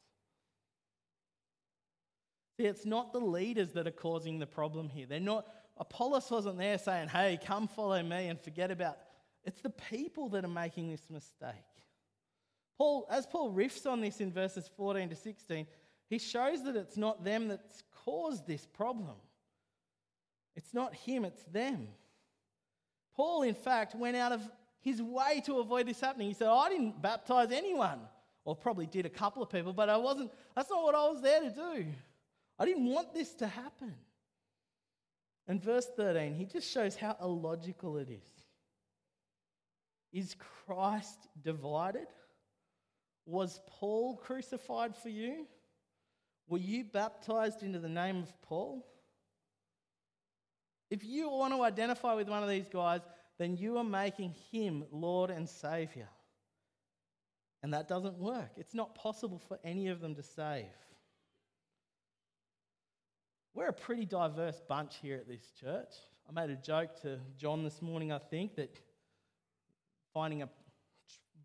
See, 2.57 2.67
it's 2.67 2.85
not 2.85 3.13
the 3.13 3.21
leaders 3.21 3.75
that 3.75 3.87
are 3.87 3.93
causing 3.93 4.41
the 4.41 4.47
problem 4.47 4.89
here. 4.89 5.07
They're 5.09 5.21
not, 5.21 5.47
Apollos 5.77 6.33
wasn't 6.33 6.59
there 6.59 6.79
saying, 6.79 7.09
hey, 7.09 7.39
come 7.45 7.69
follow 7.69 8.03
me 8.03 8.27
and 8.27 8.41
forget 8.41 8.73
about. 8.73 8.97
It's 9.45 9.61
the 9.61 9.71
people 9.71 10.29
that 10.31 10.45
are 10.45 10.49
making 10.49 10.91
this 10.91 11.09
mistake. 11.11 11.55
Paul, 12.79 13.07
as 13.11 13.27
Paul 13.27 13.53
riffs 13.53 13.87
on 13.87 14.01
this 14.01 14.21
in 14.21 14.33
verses 14.33 14.71
14 14.77 15.09
to 15.11 15.17
16, 15.17 15.67
he 16.09 16.19
shows 16.19 16.65
that 16.65 16.77
it's 16.77 16.97
not 16.97 17.25
them 17.25 17.49
that's 17.49 17.83
caused 18.05 18.47
this 18.47 18.67
problem. 18.67 19.17
It's 20.57 20.75
not 20.75 20.95
him, 20.95 21.25
it's 21.25 21.43
them. 21.45 21.89
Paul, 23.15 23.43
in 23.43 23.55
fact, 23.55 23.95
went 23.95 24.17
out 24.17 24.33
of 24.33 24.43
his 24.81 25.03
way 25.03 25.43
to 25.47 25.59
avoid 25.59 25.87
this 25.87 26.01
happening. 26.01 26.29
He 26.29 26.35
said, 26.35 26.49
oh, 26.49 26.59
I 26.59 26.71
didn't 26.71 27.01
baptize 27.01 27.53
anyone. 27.53 28.01
Or 28.45 28.57
probably 28.57 28.87
did 28.87 29.05
a 29.05 29.11
couple 29.11 29.43
of 29.43 29.51
people, 29.51 29.73
but 29.73 29.91
I 29.91 29.99
wasn't, 29.99 30.33
that's 30.57 30.71
not 30.71 30.83
what 30.83 30.95
I 30.95 31.07
was 31.09 31.21
there 31.21 31.41
to 31.43 31.51
do. 31.51 31.85
I 32.59 32.65
didn't 32.65 32.87
want 32.87 33.13
this 33.13 33.35
to 33.35 33.47
happen. 33.47 33.95
And 35.47 35.63
verse 35.63 35.87
13, 35.97 36.35
he 36.35 36.47
just 36.47 36.71
shows 36.71 36.97
how 36.97 37.17
illogical 37.21 37.99
it 37.99 38.09
is. 38.09 38.40
Is 40.13 40.37
Christ 40.67 41.29
divided? 41.43 42.07
Was 43.27 43.61
Paul 43.69 44.17
crucified 44.17 44.97
for 44.97 45.09
you? 45.09 45.47
Were 46.49 46.59
you 46.59 46.85
baptized 46.85 47.63
into 47.63 47.79
the 47.79 47.89
name 47.89 48.19
of 48.19 48.43
Paul? 48.43 48.85
If 50.91 51.05
you 51.05 51.31
want 51.31 51.55
to 51.55 51.63
identify 51.63 52.15
with 52.15 52.29
one 52.29 52.43
of 52.43 52.49
these 52.49 52.69
guys, 52.69 53.03
then 53.39 53.57
you 53.57 53.79
are 53.79 53.85
making 53.85 54.35
him 54.51 54.85
Lord 54.91 55.31
and 55.31 55.49
Savior. 55.49 56.09
And 57.63 57.73
that 57.73 57.87
doesn't 57.87 58.19
work. 58.19 58.51
It's 58.57 58.75
not 58.75 58.95
possible 58.95 59.39
for 59.39 59.59
any 59.63 59.89
of 59.89 60.01
them 60.01 60.17
to 60.17 60.23
save. 60.23 60.65
We're 63.55 63.69
a 63.69 63.73
pretty 63.73 64.07
diverse 64.07 64.61
bunch 64.69 64.97
here 65.01 65.17
at 65.17 65.29
this 65.29 65.53
church. 65.61 65.93
I 66.29 66.33
made 66.33 66.51
a 66.51 66.57
joke 66.57 67.01
to 67.03 67.19
John 67.37 67.63
this 67.63 67.83
morning, 67.83 68.13
I 68.13 68.19
think, 68.19 68.57
that 68.57 68.75
finding 70.13 70.43
a 70.43 70.49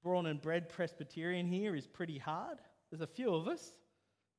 brawn 0.03 0.27
and 0.27 0.41
bred 0.41 0.69
Presbyterian 0.69 1.47
here 1.47 1.75
is 1.75 1.87
pretty 1.87 2.17
hard. 2.17 2.57
There's 2.89 3.01
a 3.01 3.07
few 3.07 3.33
of 3.33 3.47
us. 3.47 3.73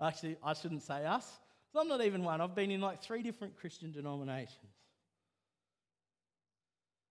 Actually, 0.00 0.36
I 0.42 0.52
shouldn't 0.52 0.82
say 0.82 1.04
us. 1.04 1.26
I'm 1.74 1.88
not 1.88 2.02
even 2.02 2.24
one. 2.24 2.40
I've 2.40 2.54
been 2.54 2.70
in 2.70 2.80
like 2.80 3.02
three 3.02 3.22
different 3.22 3.56
Christian 3.56 3.92
denominations. 3.92 4.72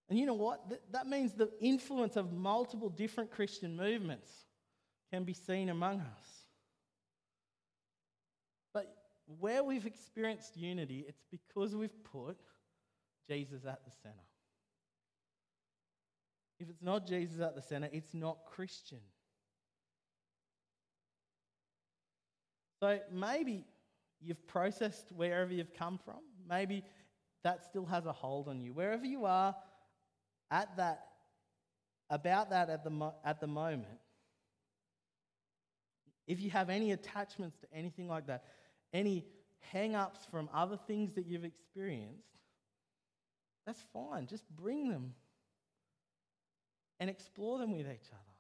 And 0.10 0.20
you 0.20 0.26
know 0.26 0.34
what? 0.34 0.62
That 0.92 1.08
means 1.08 1.34
the 1.34 1.52
influence 1.60 2.16
of 2.16 2.32
multiple 2.32 2.90
different 2.90 3.32
Christian 3.32 3.76
movements 3.76 4.30
can 5.12 5.24
be 5.24 5.34
seen 5.34 5.70
among 5.70 6.00
us. 6.00 6.28
But 8.74 8.94
where 9.40 9.64
we've 9.64 9.86
experienced 9.86 10.58
unity, 10.58 11.06
it's 11.08 11.24
because 11.32 11.76
we've 11.76 12.04
put 12.04 12.38
Jesus 13.30 13.66
at 13.66 13.84
the 13.84 13.92
center. 14.04 14.16
If 16.60 16.70
it's 16.70 16.82
not 16.82 17.06
Jesus 17.06 17.40
at 17.42 17.56
the 17.56 17.62
center, 17.62 17.90
it's 17.92 18.14
not 18.14 18.38
Christian. 18.46 19.00
So 22.80 23.00
maybe 23.12 23.66
you've 24.22 24.46
processed 24.48 25.12
wherever 25.12 25.52
you've 25.54 25.74
come 25.74 26.00
from. 26.04 26.20
Maybe 26.50 26.84
that 27.44 27.64
still 27.64 27.86
has 27.86 28.06
a 28.06 28.12
hold 28.12 28.48
on 28.48 28.62
you. 28.62 28.74
Wherever 28.74 29.06
you 29.06 29.26
are, 29.26 29.56
at 30.52 30.76
that, 30.78 31.06
about 32.10 32.50
that 32.52 32.70
at 32.70 32.84
the, 32.84 32.90
mo- 32.90 33.16
at 33.24 33.40
the 33.40 33.48
moment, 33.48 34.00
if 36.28 36.42
you 36.42 36.50
have 36.52 36.70
any 36.70 36.92
attachments 36.92 37.58
to 37.60 37.68
anything 37.74 38.08
like 38.08 38.28
that, 38.28 38.46
any 38.94 39.26
hang 39.72 39.96
ups 39.96 40.26
from 40.30 40.50
other 40.54 40.78
things 40.88 41.14
that 41.16 41.26
you've 41.26 41.46
experienced, 41.46 42.24
that's 43.66 43.84
fine. 43.94 44.28
Just 44.28 44.48
bring 44.56 44.90
them 44.90 45.14
and 47.00 47.10
explore 47.10 47.60
them 47.60 47.72
with 47.72 47.88
each 47.88 48.10
other. 48.12 48.36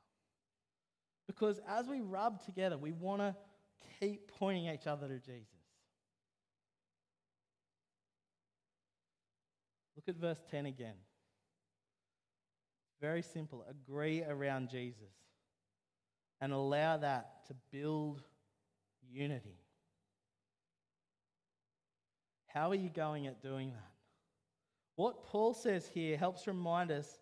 Because 1.27 1.59
as 1.67 1.87
we 1.87 2.01
rub 2.01 2.43
together, 2.45 2.77
we 2.77 2.91
want 2.91 3.21
to 3.21 3.35
keep 3.99 4.31
pointing 4.39 4.67
each 4.67 4.87
other 4.87 5.07
to 5.07 5.19
Jesus. 5.19 5.47
Look 9.95 10.07
at 10.07 10.21
verse 10.21 10.43
10 10.51 10.65
again. 10.65 10.95
Very 13.01 13.21
simple. 13.21 13.65
Agree 13.69 14.23
around 14.23 14.69
Jesus 14.69 15.13
and 16.41 16.53
allow 16.53 16.97
that 16.97 17.45
to 17.47 17.55
build 17.71 18.21
unity. 19.11 19.57
How 22.47 22.69
are 22.69 22.75
you 22.75 22.89
going 22.89 23.27
at 23.27 23.41
doing 23.41 23.71
that? 23.71 23.91
What 24.95 25.23
Paul 25.23 25.53
says 25.53 25.87
here 25.93 26.17
helps 26.17 26.47
remind 26.47 26.91
us 26.91 27.19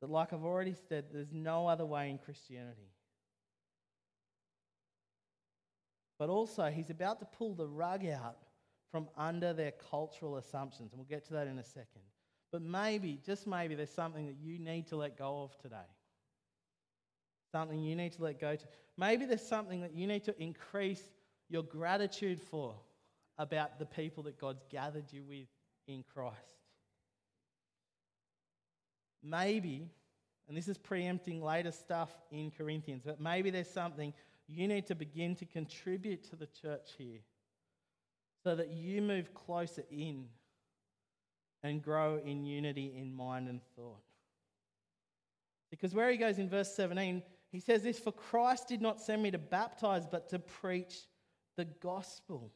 that, 0.00 0.10
like 0.10 0.32
I've 0.32 0.44
already 0.44 0.74
said, 0.88 1.06
there's 1.12 1.32
no 1.32 1.66
other 1.66 1.86
way 1.86 2.10
in 2.10 2.18
Christianity. 2.18 2.90
But 6.18 6.28
also, 6.30 6.66
he's 6.66 6.90
about 6.90 7.20
to 7.20 7.26
pull 7.26 7.54
the 7.54 7.66
rug 7.66 8.06
out 8.06 8.36
from 8.90 9.08
under 9.16 9.52
their 9.52 9.72
cultural 9.90 10.36
assumptions, 10.36 10.92
and 10.92 10.98
we'll 10.98 11.08
get 11.08 11.26
to 11.26 11.34
that 11.34 11.46
in 11.46 11.58
a 11.58 11.64
second. 11.64 12.02
But 12.52 12.62
maybe, 12.62 13.20
just 13.24 13.46
maybe, 13.46 13.74
there's 13.74 13.90
something 13.90 14.26
that 14.26 14.36
you 14.40 14.58
need 14.58 14.86
to 14.88 14.96
let 14.96 15.18
go 15.18 15.42
of 15.42 15.56
today. 15.60 15.76
Something 17.52 17.82
you 17.82 17.96
need 17.96 18.12
to 18.12 18.22
let 18.22 18.40
go 18.40 18.56
to. 18.56 18.64
Maybe 18.96 19.26
there's 19.26 19.46
something 19.46 19.80
that 19.82 19.94
you 19.94 20.06
need 20.06 20.24
to 20.24 20.42
increase 20.42 21.02
your 21.48 21.62
gratitude 21.62 22.40
for 22.40 22.74
about 23.38 23.78
the 23.78 23.86
people 23.86 24.22
that 24.24 24.38
God's 24.38 24.64
gathered 24.70 25.12
you 25.12 25.22
with 25.24 25.48
in 25.86 26.02
Christ. 26.14 26.65
Maybe, 29.28 29.88
and 30.48 30.56
this 30.56 30.68
is 30.68 30.78
preempting 30.78 31.42
later 31.42 31.72
stuff 31.72 32.10
in 32.30 32.50
Corinthians, 32.50 33.02
but 33.04 33.20
maybe 33.20 33.50
there's 33.50 33.70
something 33.70 34.12
you 34.48 34.68
need 34.68 34.86
to 34.86 34.94
begin 34.94 35.34
to 35.36 35.44
contribute 35.44 36.28
to 36.30 36.36
the 36.36 36.46
church 36.46 36.90
here 36.96 37.18
so 38.44 38.54
that 38.54 38.70
you 38.70 39.02
move 39.02 39.34
closer 39.34 39.82
in 39.90 40.26
and 41.64 41.82
grow 41.82 42.20
in 42.24 42.44
unity 42.44 42.94
in 42.96 43.12
mind 43.12 43.48
and 43.48 43.60
thought. 43.74 44.02
Because 45.70 45.94
where 45.94 46.10
he 46.10 46.16
goes 46.16 46.38
in 46.38 46.48
verse 46.48 46.72
17, 46.76 47.22
he 47.50 47.58
says 47.58 47.82
this 47.82 47.98
For 47.98 48.12
Christ 48.12 48.68
did 48.68 48.80
not 48.80 49.00
send 49.00 49.22
me 49.22 49.32
to 49.32 49.38
baptize, 49.38 50.06
but 50.06 50.28
to 50.28 50.38
preach 50.38 50.94
the 51.56 51.64
gospel. 51.64 52.52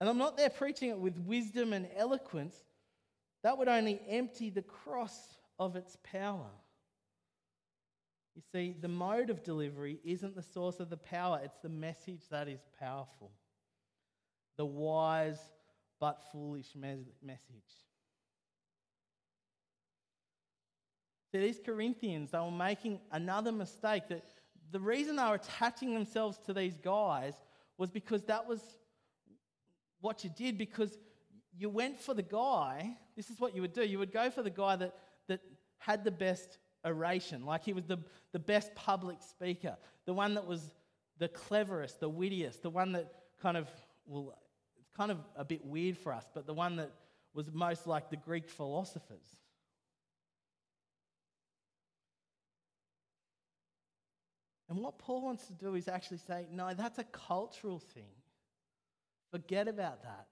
And 0.00 0.10
I'm 0.10 0.18
not 0.18 0.36
there 0.36 0.50
preaching 0.50 0.90
it 0.90 0.98
with 0.98 1.18
wisdom 1.18 1.72
and 1.72 1.86
eloquence. 1.96 2.56
That 3.44 3.58
would 3.58 3.68
only 3.68 4.00
empty 4.08 4.50
the 4.50 4.62
cross 4.62 5.36
of 5.58 5.76
its 5.76 5.96
power. 6.02 6.50
You 8.34 8.42
see, 8.52 8.74
the 8.80 8.88
mode 8.88 9.30
of 9.30 9.44
delivery 9.44 10.00
isn't 10.04 10.34
the 10.34 10.42
source 10.42 10.80
of 10.80 10.90
the 10.90 10.96
power, 10.96 11.40
it's 11.44 11.58
the 11.62 11.68
message 11.68 12.22
that 12.30 12.48
is 12.48 12.60
powerful. 12.78 13.30
The 14.56 14.66
wise 14.66 15.38
but 16.00 16.20
foolish 16.32 16.74
message. 16.74 17.40
See, 21.32 21.40
these 21.40 21.60
Corinthians, 21.64 22.30
they 22.30 22.38
were 22.38 22.50
making 22.50 23.00
another 23.12 23.52
mistake 23.52 24.08
that 24.08 24.24
the 24.70 24.80
reason 24.80 25.16
they 25.16 25.22
were 25.22 25.34
attaching 25.34 25.94
themselves 25.94 26.38
to 26.46 26.52
these 26.52 26.76
guys 26.76 27.34
was 27.78 27.90
because 27.90 28.22
that 28.24 28.48
was 28.48 28.60
what 30.00 30.22
you 30.22 30.30
did, 30.36 30.58
because 30.58 30.98
you 31.56 31.68
went 31.68 32.00
for 32.00 32.14
the 32.14 32.22
guy. 32.22 32.96
This 33.16 33.30
is 33.30 33.40
what 33.40 33.54
you 33.54 33.62
would 33.62 33.72
do. 33.72 33.84
You 33.84 33.98
would 33.98 34.12
go 34.12 34.30
for 34.30 34.42
the 34.42 34.50
guy 34.50 34.76
that, 34.76 34.94
that 35.28 35.40
had 35.78 36.04
the 36.04 36.10
best 36.10 36.58
oration, 36.84 37.44
like 37.44 37.64
he 37.64 37.72
was 37.72 37.84
the, 37.86 37.98
the 38.32 38.38
best 38.38 38.74
public 38.74 39.18
speaker, 39.22 39.76
the 40.06 40.14
one 40.14 40.34
that 40.34 40.46
was 40.46 40.74
the 41.18 41.28
cleverest, 41.28 42.00
the 42.00 42.08
wittiest, 42.08 42.62
the 42.62 42.70
one 42.70 42.92
that 42.92 43.12
kind 43.40 43.56
of, 43.56 43.68
well, 44.06 44.34
it's 44.78 44.90
kind 44.96 45.10
of 45.10 45.18
a 45.36 45.44
bit 45.44 45.64
weird 45.64 45.96
for 45.96 46.12
us, 46.12 46.24
but 46.34 46.46
the 46.46 46.54
one 46.54 46.76
that 46.76 46.90
was 47.34 47.50
most 47.52 47.86
like 47.86 48.10
the 48.10 48.16
Greek 48.16 48.48
philosophers. 48.48 49.36
And 54.68 54.78
what 54.78 54.98
Paul 54.98 55.22
wants 55.22 55.46
to 55.46 55.52
do 55.52 55.74
is 55.74 55.88
actually 55.88 56.18
say, 56.18 56.46
no, 56.50 56.72
that's 56.74 56.98
a 56.98 57.04
cultural 57.04 57.78
thing. 57.78 58.10
Forget 59.30 59.68
about 59.68 60.02
that, 60.02 60.26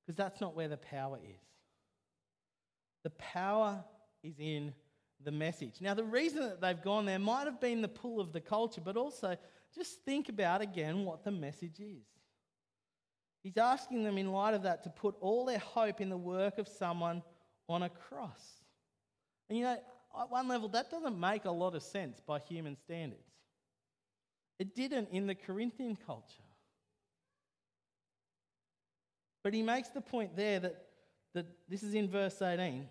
because 0.00 0.16
that's 0.16 0.40
not 0.40 0.54
where 0.54 0.68
the 0.68 0.76
power 0.76 1.18
is. 1.22 1.42
The 3.02 3.10
power 3.10 3.82
is 4.22 4.38
in 4.38 4.72
the 5.24 5.30
message. 5.30 5.80
Now, 5.80 5.94
the 5.94 6.04
reason 6.04 6.40
that 6.40 6.60
they've 6.60 6.82
gone 6.82 7.06
there 7.06 7.18
might 7.18 7.44
have 7.44 7.60
been 7.60 7.82
the 7.82 7.88
pull 7.88 8.20
of 8.20 8.32
the 8.32 8.40
culture, 8.40 8.80
but 8.80 8.96
also 8.96 9.36
just 9.74 10.00
think 10.04 10.28
about 10.28 10.60
again 10.60 11.04
what 11.04 11.24
the 11.24 11.30
message 11.30 11.80
is. 11.80 12.06
He's 13.42 13.56
asking 13.56 14.04
them, 14.04 14.18
in 14.18 14.30
light 14.30 14.54
of 14.54 14.62
that, 14.62 14.84
to 14.84 14.90
put 14.90 15.16
all 15.20 15.44
their 15.44 15.58
hope 15.58 16.00
in 16.00 16.08
the 16.08 16.16
work 16.16 16.58
of 16.58 16.68
someone 16.68 17.22
on 17.68 17.82
a 17.82 17.88
cross. 17.88 18.62
And 19.48 19.58
you 19.58 19.64
know, 19.64 19.76
at 20.20 20.30
one 20.30 20.46
level, 20.46 20.68
that 20.68 20.90
doesn't 20.90 21.18
make 21.18 21.44
a 21.44 21.50
lot 21.50 21.74
of 21.74 21.82
sense 21.82 22.20
by 22.24 22.38
human 22.38 22.76
standards. 22.76 23.22
It 24.58 24.76
didn't 24.76 25.08
in 25.10 25.26
the 25.26 25.34
Corinthian 25.34 25.96
culture. 26.06 26.42
But 29.42 29.54
he 29.54 29.62
makes 29.62 29.88
the 29.88 30.00
point 30.00 30.36
there 30.36 30.60
that, 30.60 30.84
that 31.34 31.46
this 31.68 31.82
is 31.82 31.94
in 31.94 32.08
verse 32.08 32.40
18 32.40 32.86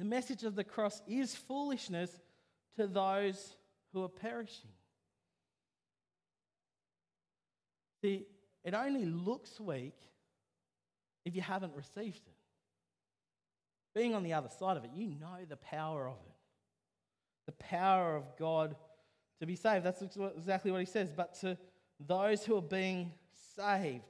the 0.00 0.06
message 0.06 0.44
of 0.44 0.56
the 0.56 0.64
cross 0.64 1.02
is 1.06 1.34
foolishness 1.34 2.10
to 2.76 2.86
those 2.86 3.54
who 3.92 4.02
are 4.02 4.08
perishing. 4.08 4.70
See, 8.00 8.24
it 8.64 8.72
only 8.72 9.04
looks 9.04 9.60
weak 9.60 9.92
if 11.26 11.36
you 11.36 11.42
haven't 11.42 11.74
received 11.76 12.22
it. 12.26 12.34
Being 13.94 14.14
on 14.14 14.22
the 14.22 14.32
other 14.32 14.48
side 14.48 14.78
of 14.78 14.84
it, 14.84 14.92
you 14.94 15.08
know 15.08 15.44
the 15.46 15.58
power 15.58 16.08
of 16.08 16.16
it. 16.26 16.34
The 17.44 17.52
power 17.52 18.16
of 18.16 18.24
God 18.38 18.76
to 19.40 19.46
be 19.46 19.54
saved. 19.54 19.84
That's 19.84 20.00
exactly 20.00 20.70
what 20.70 20.80
he 20.80 20.86
says. 20.86 21.10
But 21.14 21.38
to 21.40 21.58
those 22.06 22.42
who 22.42 22.56
are 22.56 22.62
being 22.62 23.12
saved, 23.54 24.04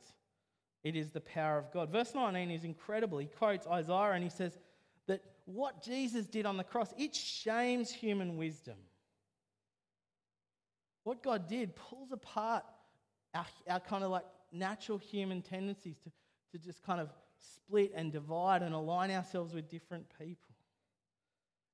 it 0.85 0.95
is 0.95 1.11
the 1.11 1.21
power 1.21 1.59
of 1.59 1.73
God. 1.73 1.91
Verse 1.91 2.15
19 2.15 2.49
is 2.53 2.63
incredible. 2.63 3.19
He 3.19 3.27
quotes 3.27 3.67
Isaiah 3.67 4.13
and 4.13 4.23
he 4.23 4.31
says, 4.31 4.57
that 5.07 5.23
what 5.45 5.83
Jesus 5.83 6.27
did 6.27 6.47
on 6.47 6.57
the 6.57 6.65
cross, 6.65 6.93
it 6.97 7.15
shames 7.15 7.91
human 7.91 8.37
wisdom. 8.37 8.77
What 11.05 11.23
God 11.23 11.49
did 11.49 11.75
pulls 11.75 12.13
apart 12.13 12.65
our, 13.35 13.47
our 13.69 13.81
kind 13.81 14.05
of 14.05 14.11
like 14.11 14.25
natural 14.53 14.99
human 14.99 15.43
tendencies 15.43 15.97
to, 15.99 16.11
to 16.53 16.65
just 16.65 16.85
kind 16.85 17.01
of 17.01 17.09
split 17.39 17.93
and 17.95 18.13
divide 18.13 18.63
and 18.63 18.75
align 18.75 19.11
ourselves 19.11 19.55
with 19.55 19.69
different 19.69 20.07
people. 20.19 20.55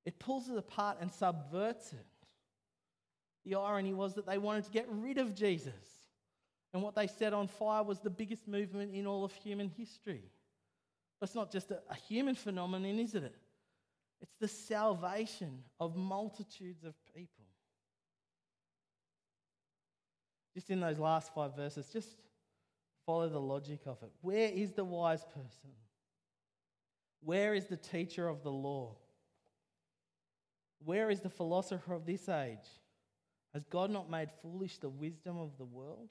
It 0.05 0.19
pulls 0.19 0.49
it 0.49 0.57
apart 0.57 0.97
and 1.01 1.11
subverts 1.11 1.91
it. 1.91 2.05
The 3.45 3.55
irony 3.55 3.93
was 3.93 4.13
that 4.15 4.25
they 4.25 4.37
wanted 4.37 4.65
to 4.65 4.71
get 4.71 4.85
rid 4.89 5.17
of 5.17 5.35
Jesus. 5.35 5.73
And 6.73 6.81
what 6.81 6.95
they 6.95 7.07
set 7.07 7.33
on 7.33 7.47
fire 7.47 7.83
was 7.83 7.99
the 7.99 8.09
biggest 8.09 8.47
movement 8.47 8.93
in 8.93 9.07
all 9.07 9.23
of 9.23 9.33
human 9.33 9.69
history. 9.69 10.23
It's 11.21 11.35
not 11.35 11.51
just 11.51 11.71
a, 11.71 11.79
a 11.89 11.95
human 11.95 12.35
phenomenon, 12.35 12.99
is 12.99 13.15
it? 13.15 13.35
It's 14.21 14.35
the 14.39 14.47
salvation 14.47 15.63
of 15.79 15.95
multitudes 15.95 16.83
of 16.83 16.93
people. 17.15 17.45
Just 20.53 20.69
in 20.69 20.79
those 20.79 20.97
last 20.97 21.33
five 21.33 21.55
verses, 21.55 21.87
just 21.91 22.09
follow 23.05 23.29
the 23.29 23.39
logic 23.39 23.81
of 23.85 24.01
it. 24.01 24.11
Where 24.21 24.49
is 24.49 24.71
the 24.73 24.83
wise 24.83 25.23
person? 25.23 25.71
Where 27.21 27.53
is 27.53 27.65
the 27.65 27.77
teacher 27.77 28.27
of 28.27 28.43
the 28.43 28.51
law? 28.51 28.95
Where 30.83 31.09
is 31.09 31.21
the 31.21 31.29
philosopher 31.29 31.93
of 31.93 32.05
this 32.05 32.29
age? 32.29 32.57
Has 33.53 33.63
God 33.65 33.91
not 33.91 34.09
made 34.09 34.29
foolish 34.41 34.77
the 34.77 34.89
wisdom 34.89 35.37
of 35.37 35.57
the 35.57 35.65
world? 35.65 36.09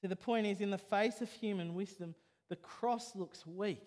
See, 0.00 0.08
the 0.08 0.16
point 0.16 0.46
is, 0.46 0.60
in 0.60 0.70
the 0.70 0.78
face 0.78 1.20
of 1.20 1.30
human 1.30 1.74
wisdom, 1.74 2.14
the 2.48 2.56
cross 2.56 3.14
looks 3.14 3.46
weak. 3.46 3.86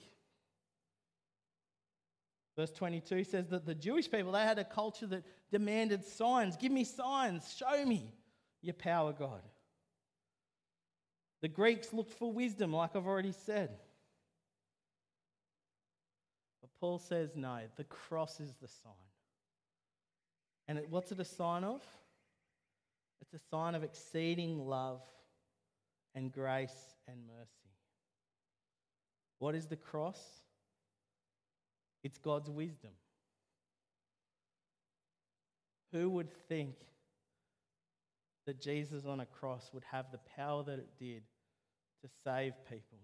Verse 2.57 2.71
22 2.71 3.25
says 3.25 3.49
that 3.49 3.65
the 3.65 3.75
Jewish 3.75 4.09
people, 4.09 4.31
they 4.31 4.41
had 4.41 4.59
a 4.59 4.63
culture 4.63 5.07
that 5.07 5.23
demanded 5.51 6.05
signs. 6.05 6.55
Give 6.55 6.71
me 6.71 6.85
signs, 6.85 7.53
show 7.57 7.85
me 7.85 8.13
your 8.61 8.73
power, 8.73 9.13
God. 9.13 9.41
The 11.41 11.49
Greeks 11.49 11.93
looked 11.93 12.13
for 12.13 12.31
wisdom, 12.31 12.73
like 12.73 12.95
I've 12.95 13.05
already 13.05 13.33
said. 13.45 13.69
But 16.61 16.69
Paul 16.79 16.97
says 16.97 17.35
no, 17.35 17.59
the 17.75 17.83
cross 17.83 18.39
is 18.39 18.53
the 18.61 18.67
sign. 18.67 18.93
And 20.67 20.79
it, 20.79 20.87
what's 20.89 21.11
it 21.11 21.19
a 21.19 21.25
sign 21.25 21.63
of? 21.63 21.81
It's 23.21 23.33
a 23.33 23.47
sign 23.51 23.75
of 23.75 23.83
exceeding 23.83 24.65
love 24.65 25.01
and 26.15 26.31
grace 26.31 26.95
and 27.07 27.17
mercy. 27.27 27.64
What 29.45 29.53
is 29.53 29.67
the 29.67 29.75
cross? 29.75 30.19
It's 32.03 32.17
God's 32.17 32.49
wisdom. 32.49 32.89
Who 35.91 36.09
would 36.09 36.33
think 36.49 36.73
that 38.47 38.59
Jesus 38.59 39.05
on 39.05 39.19
a 39.19 39.27
cross 39.27 39.69
would 39.71 39.83
have 39.91 40.07
the 40.11 40.17
power 40.35 40.63
that 40.63 40.79
it 40.79 40.89
did 40.97 41.21
to 42.01 42.09
save 42.23 42.53
people? 42.67 42.97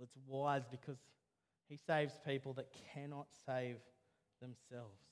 It's 0.00 0.14
wise 0.28 0.62
because 0.70 0.98
he 1.68 1.76
saves 1.84 2.12
people 2.24 2.52
that 2.52 2.68
cannot 2.94 3.26
save 3.44 3.78
themselves. 4.40 5.02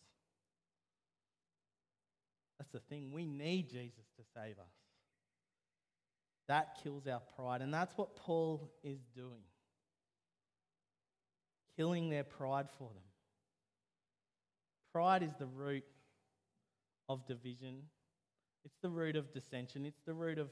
That's 2.61 2.71
the 2.71 2.79
thing. 2.79 3.11
We 3.11 3.27
need 3.27 3.69
Jesus 3.69 4.07
to 4.17 4.23
save 4.37 4.61
us. 4.61 4.86
That 6.49 6.79
kills 6.83 7.07
our 7.07 7.23
pride. 7.37 7.61
And 7.61 7.73
that's 7.75 7.97
what 7.97 8.17
Paul 8.17 8.71
is 8.83 9.01
doing 9.15 9.43
killing 11.77 12.09
their 12.09 12.25
pride 12.25 12.69
for 12.79 12.89
them. 12.89 13.03
Pride 14.93 15.23
is 15.23 15.35
the 15.39 15.47
root 15.47 15.85
of 17.09 17.27
division, 17.27 17.83
it's 18.65 18.79
the 18.83 18.89
root 18.89 19.15
of 19.15 19.33
dissension, 19.33 19.85
it's 19.85 20.01
the 20.07 20.15
root 20.15 20.39
of 20.39 20.49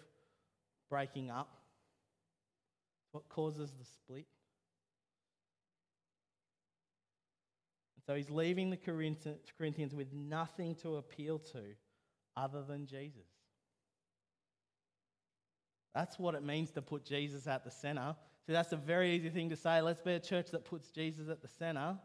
breaking 0.91 1.31
up. 1.31 1.49
It's 3.07 3.15
what 3.15 3.29
causes 3.29 3.73
the 3.79 3.85
split. 3.85 4.27
And 7.97 8.05
so 8.07 8.15
he's 8.15 8.31
leaving 8.31 8.71
the 8.71 8.77
Corinthians 8.77 9.95
with 9.95 10.13
nothing 10.13 10.75
to 10.77 10.97
appeal 10.97 11.39
to 11.39 11.63
other 12.37 12.63
than 12.63 12.87
Jesus. 12.87 13.34
That's 15.95 16.19
what 16.19 16.35
it 16.35 16.43
means 16.43 16.71
to 16.73 16.83
put 16.83 17.05
Jesus 17.05 17.47
at 17.47 17.65
the 17.65 17.71
center. 17.71 18.17
See, 18.47 18.53
that's 18.53 18.73
a 18.73 18.77
very 18.77 19.15
easy 19.15 19.31
thing 19.31 19.49
to 19.51 19.57
say. 19.57 19.81
Let's 19.81 20.01
be 20.01 20.13
a 20.13 20.21
church 20.21 20.51
that 20.51 20.65
puts 20.65 20.91
Jesus 20.91 21.29
at 21.29 21.41
the 21.41 21.49
center. 21.49 21.97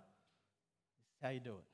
This 1.00 1.16
is 1.16 1.24
how 1.24 1.30
you 1.30 1.40
do 1.40 1.56
it. 1.56 1.66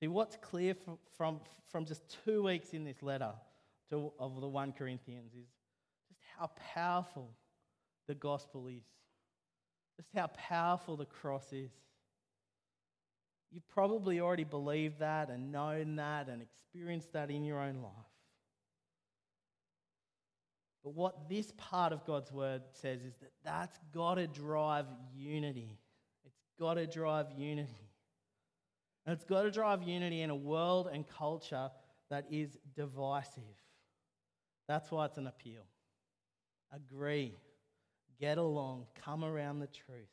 See, 0.00 0.08
what's 0.08 0.36
clear 0.36 0.74
from, 0.74 0.98
from, 1.16 1.40
from 1.70 1.86
just 1.86 2.02
two 2.24 2.42
weeks 2.42 2.70
in 2.70 2.84
this 2.84 3.02
letter 3.02 3.32
to, 3.90 4.12
of 4.18 4.40
the 4.40 4.48
1 4.48 4.72
Corinthians 4.72 5.32
is 5.32 5.48
just 6.08 6.20
how 6.36 6.50
powerful 6.74 7.30
the 8.08 8.14
gospel 8.14 8.66
is, 8.66 8.84
just 9.96 10.10
how 10.14 10.26
powerful 10.26 10.96
the 10.96 11.06
cross 11.06 11.52
is. 11.52 11.70
You've 13.50 13.68
probably 13.68 14.20
already 14.20 14.44
believed 14.44 14.98
that 14.98 15.30
and 15.30 15.50
known 15.50 15.96
that 15.96 16.28
and 16.28 16.42
experienced 16.42 17.12
that 17.12 17.30
in 17.30 17.44
your 17.44 17.60
own 17.60 17.76
life. 17.76 18.15
But 20.86 20.94
what 20.94 21.28
this 21.28 21.52
part 21.56 21.92
of 21.92 22.06
God's 22.06 22.30
word 22.30 22.62
says 22.70 23.02
is 23.02 23.16
that 23.16 23.32
that's 23.44 23.76
got 23.92 24.14
to 24.14 24.28
drive 24.28 24.86
unity. 25.16 25.80
It's 26.24 26.38
got 26.60 26.74
to 26.74 26.86
drive 26.86 27.26
unity. 27.36 27.90
And 29.04 29.12
it's 29.12 29.24
got 29.24 29.42
to 29.42 29.50
drive 29.50 29.82
unity 29.82 30.22
in 30.22 30.30
a 30.30 30.36
world 30.36 30.88
and 30.92 31.04
culture 31.08 31.70
that 32.08 32.26
is 32.30 32.56
divisive. 32.76 33.42
That's 34.68 34.88
why 34.92 35.06
it's 35.06 35.18
an 35.18 35.26
appeal. 35.26 35.64
Agree, 36.72 37.34
get 38.20 38.38
along, 38.38 38.86
come 39.04 39.24
around 39.24 39.58
the 39.58 39.66
truth, 39.66 40.06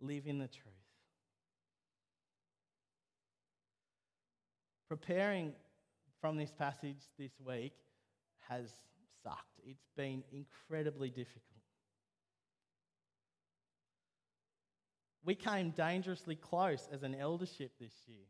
live 0.00 0.28
in 0.28 0.38
the 0.38 0.46
truth. 0.46 0.74
Preparing 4.86 5.54
from 6.20 6.36
this 6.36 6.52
passage 6.52 6.98
this 7.18 7.32
week 7.44 7.72
has 8.48 8.70
sucked. 9.22 9.60
It's 9.64 9.86
been 9.96 10.22
incredibly 10.32 11.10
difficult. 11.10 11.42
We 15.24 15.34
came 15.34 15.70
dangerously 15.70 16.36
close 16.36 16.88
as 16.92 17.02
an 17.02 17.14
eldership 17.14 17.72
this 17.78 17.92
year 18.06 18.24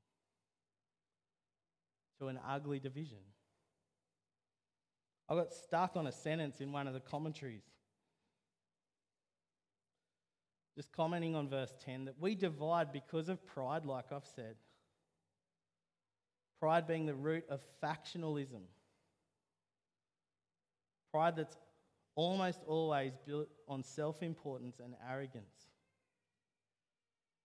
to 2.18 2.28
an 2.28 2.40
ugly 2.46 2.80
division. 2.80 3.18
I 5.28 5.34
got 5.34 5.52
stuck 5.52 5.96
on 5.96 6.06
a 6.06 6.12
sentence 6.12 6.60
in 6.60 6.72
one 6.72 6.88
of 6.88 6.94
the 6.94 7.00
commentaries. 7.00 7.62
Just 10.74 10.92
commenting 10.92 11.34
on 11.34 11.48
verse 11.48 11.74
10 11.84 12.06
that 12.06 12.14
we 12.20 12.34
divide 12.34 12.92
because 12.92 13.28
of 13.28 13.44
pride, 13.46 13.84
like 13.84 14.12
I've 14.12 14.26
said. 14.34 14.54
Pride 16.60 16.86
being 16.86 17.06
the 17.06 17.14
root 17.14 17.44
of 17.48 17.60
factionalism. 17.82 18.62
Pride 21.12 21.36
that's 21.36 21.56
almost 22.14 22.60
always 22.66 23.12
built 23.26 23.48
on 23.68 23.82
self 23.82 24.22
importance 24.22 24.80
and 24.82 24.94
arrogance. 25.08 25.68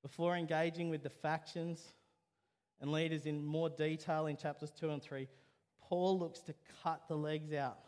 Before 0.02 0.36
engaging 0.36 0.90
with 0.90 1.04
the 1.04 1.10
factions 1.10 1.94
and 2.82 2.92
leaders 2.92 3.26
in 3.26 3.46
more 3.46 3.70
detail 3.70 4.26
in 4.28 4.36
chapters 4.36 4.72
2 4.72 4.90
and 4.90 5.02
3, 5.02 5.28
Paul 5.82 6.20
looks 6.20 6.40
to 6.42 6.54
cut 6.84 7.04
the 7.08 7.16
legs 7.16 7.54
out 7.54 7.80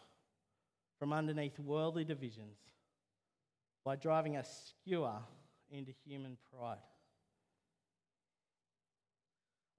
from 0.97 1.11
underneath 1.11 1.59
worldly 1.59 2.05
divisions 2.05 2.57
by 3.83 3.95
driving 3.95 4.37
a 4.37 4.43
skewer 4.43 5.19
into 5.69 5.91
human 6.05 6.37
pride. 6.51 6.77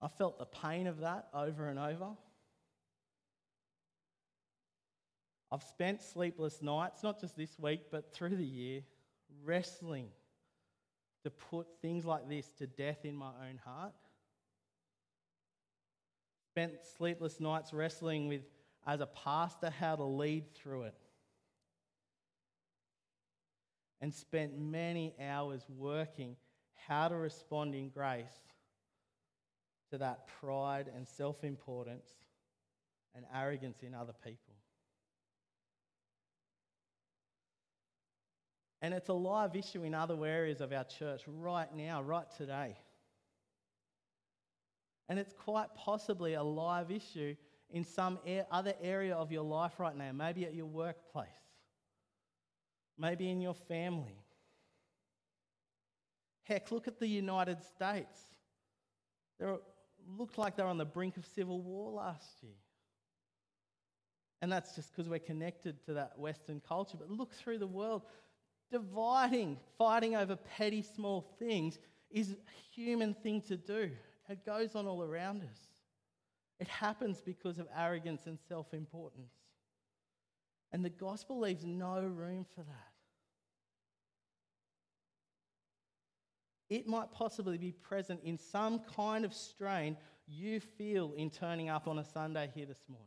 I 0.02 0.08
felt 0.08 0.38
the 0.38 0.46
pain 0.46 0.86
of 0.86 1.00
that 1.00 1.28
over 1.32 1.68
and 1.68 1.78
over. 1.78 2.10
I've 5.50 5.62
spent 5.62 6.02
sleepless 6.02 6.60
nights, 6.60 7.02
not 7.02 7.20
just 7.20 7.36
this 7.36 7.58
week, 7.58 7.82
but 7.90 8.12
through 8.12 8.36
the 8.36 8.44
year, 8.44 8.82
wrestling 9.44 10.08
to 11.22 11.30
put 11.30 11.66
things 11.80 12.04
like 12.04 12.28
this 12.28 12.48
to 12.58 12.66
death 12.66 13.04
in 13.04 13.14
my 13.14 13.30
own 13.48 13.58
heart. 13.64 13.92
Spent 16.52 16.74
sleepless 16.96 17.40
nights 17.40 17.72
wrestling 17.72 18.28
with, 18.28 18.42
as 18.86 19.00
a 19.00 19.06
pastor, 19.06 19.70
how 19.70 19.96
to 19.96 20.04
lead 20.04 20.54
through 20.54 20.84
it. 20.84 20.94
And 24.00 24.14
spent 24.14 24.58
many 24.58 25.14
hours 25.20 25.64
working 25.68 26.36
how 26.86 27.08
to 27.08 27.16
respond 27.16 27.74
in 27.74 27.88
grace 27.88 28.26
to 29.90 29.98
that 29.98 30.28
pride 30.40 30.90
and 30.94 31.06
self 31.06 31.42
importance 31.44 32.06
and 33.14 33.24
arrogance 33.34 33.82
in 33.82 33.94
other 33.94 34.14
people. 34.24 34.45
And 38.82 38.92
it's 38.92 39.08
a 39.08 39.14
live 39.14 39.56
issue 39.56 39.82
in 39.84 39.94
other 39.94 40.24
areas 40.24 40.60
of 40.60 40.72
our 40.72 40.84
church 40.84 41.22
right 41.26 41.74
now, 41.74 42.02
right 42.02 42.26
today. 42.36 42.76
And 45.08 45.18
it's 45.18 45.32
quite 45.32 45.68
possibly 45.76 46.34
a 46.34 46.42
live 46.42 46.90
issue 46.90 47.36
in 47.70 47.84
some 47.84 48.18
other 48.50 48.74
area 48.82 49.14
of 49.14 49.32
your 49.32 49.42
life 49.42 49.78
right 49.78 49.96
now, 49.96 50.12
maybe 50.12 50.44
at 50.44 50.54
your 50.54 50.66
workplace, 50.66 51.28
maybe 52.98 53.30
in 53.30 53.40
your 53.40 53.54
family. 53.54 54.22
Heck, 56.42 56.70
look 56.70 56.86
at 56.86 57.00
the 57.00 57.08
United 57.08 57.62
States. 57.62 58.18
They 59.40 59.46
looked 60.16 60.38
like 60.38 60.56
they 60.56 60.62
were 60.62 60.68
on 60.68 60.78
the 60.78 60.84
brink 60.84 61.16
of 61.16 61.26
civil 61.34 61.60
war 61.60 61.90
last 61.90 62.42
year. 62.42 62.52
And 64.42 64.52
that's 64.52 64.76
just 64.76 64.90
because 64.90 65.08
we're 65.08 65.18
connected 65.18 65.84
to 65.86 65.94
that 65.94 66.18
Western 66.18 66.60
culture. 66.60 66.96
But 66.98 67.10
look 67.10 67.32
through 67.32 67.58
the 67.58 67.66
world 67.66 68.02
dividing, 68.70 69.58
fighting 69.78 70.14
over 70.16 70.36
petty 70.36 70.82
small 70.82 71.26
things 71.38 71.78
is 72.10 72.30
a 72.30 72.74
human 72.74 73.14
thing 73.14 73.40
to 73.42 73.56
do. 73.56 73.90
It 74.28 74.44
goes 74.44 74.74
on 74.74 74.86
all 74.86 75.02
around 75.02 75.42
us. 75.42 75.58
It 76.58 76.68
happens 76.68 77.20
because 77.20 77.58
of 77.58 77.68
arrogance 77.76 78.26
and 78.26 78.38
self 78.48 78.72
importance. 78.72 79.32
And 80.72 80.84
the 80.84 80.90
gospel 80.90 81.38
leaves 81.38 81.64
no 81.64 82.00
room 82.00 82.46
for 82.54 82.62
that. 82.62 82.92
It 86.68 86.88
might 86.88 87.12
possibly 87.12 87.58
be 87.58 87.70
present 87.70 88.20
in 88.24 88.38
some 88.38 88.80
kind 88.96 89.24
of 89.24 89.32
strain 89.32 89.96
you 90.26 90.58
feel 90.58 91.12
in 91.16 91.30
turning 91.30 91.68
up 91.68 91.86
on 91.86 91.98
a 91.98 92.04
Sunday 92.04 92.50
here 92.54 92.66
this 92.66 92.82
morning. 92.88 93.06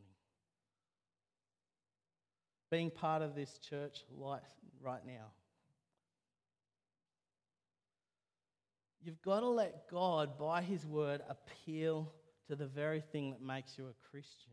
Being 2.70 2.90
part 2.90 3.20
of 3.20 3.34
this 3.34 3.58
church 3.58 4.04
right 4.16 5.04
now. 5.06 5.26
You've 9.02 9.22
got 9.22 9.40
to 9.40 9.48
let 9.48 9.88
God, 9.90 10.38
by 10.38 10.62
His 10.62 10.86
word, 10.86 11.22
appeal 11.28 12.12
to 12.48 12.56
the 12.56 12.66
very 12.66 13.00
thing 13.00 13.30
that 13.30 13.40
makes 13.40 13.78
you 13.78 13.86
a 13.86 14.10
Christian 14.10 14.52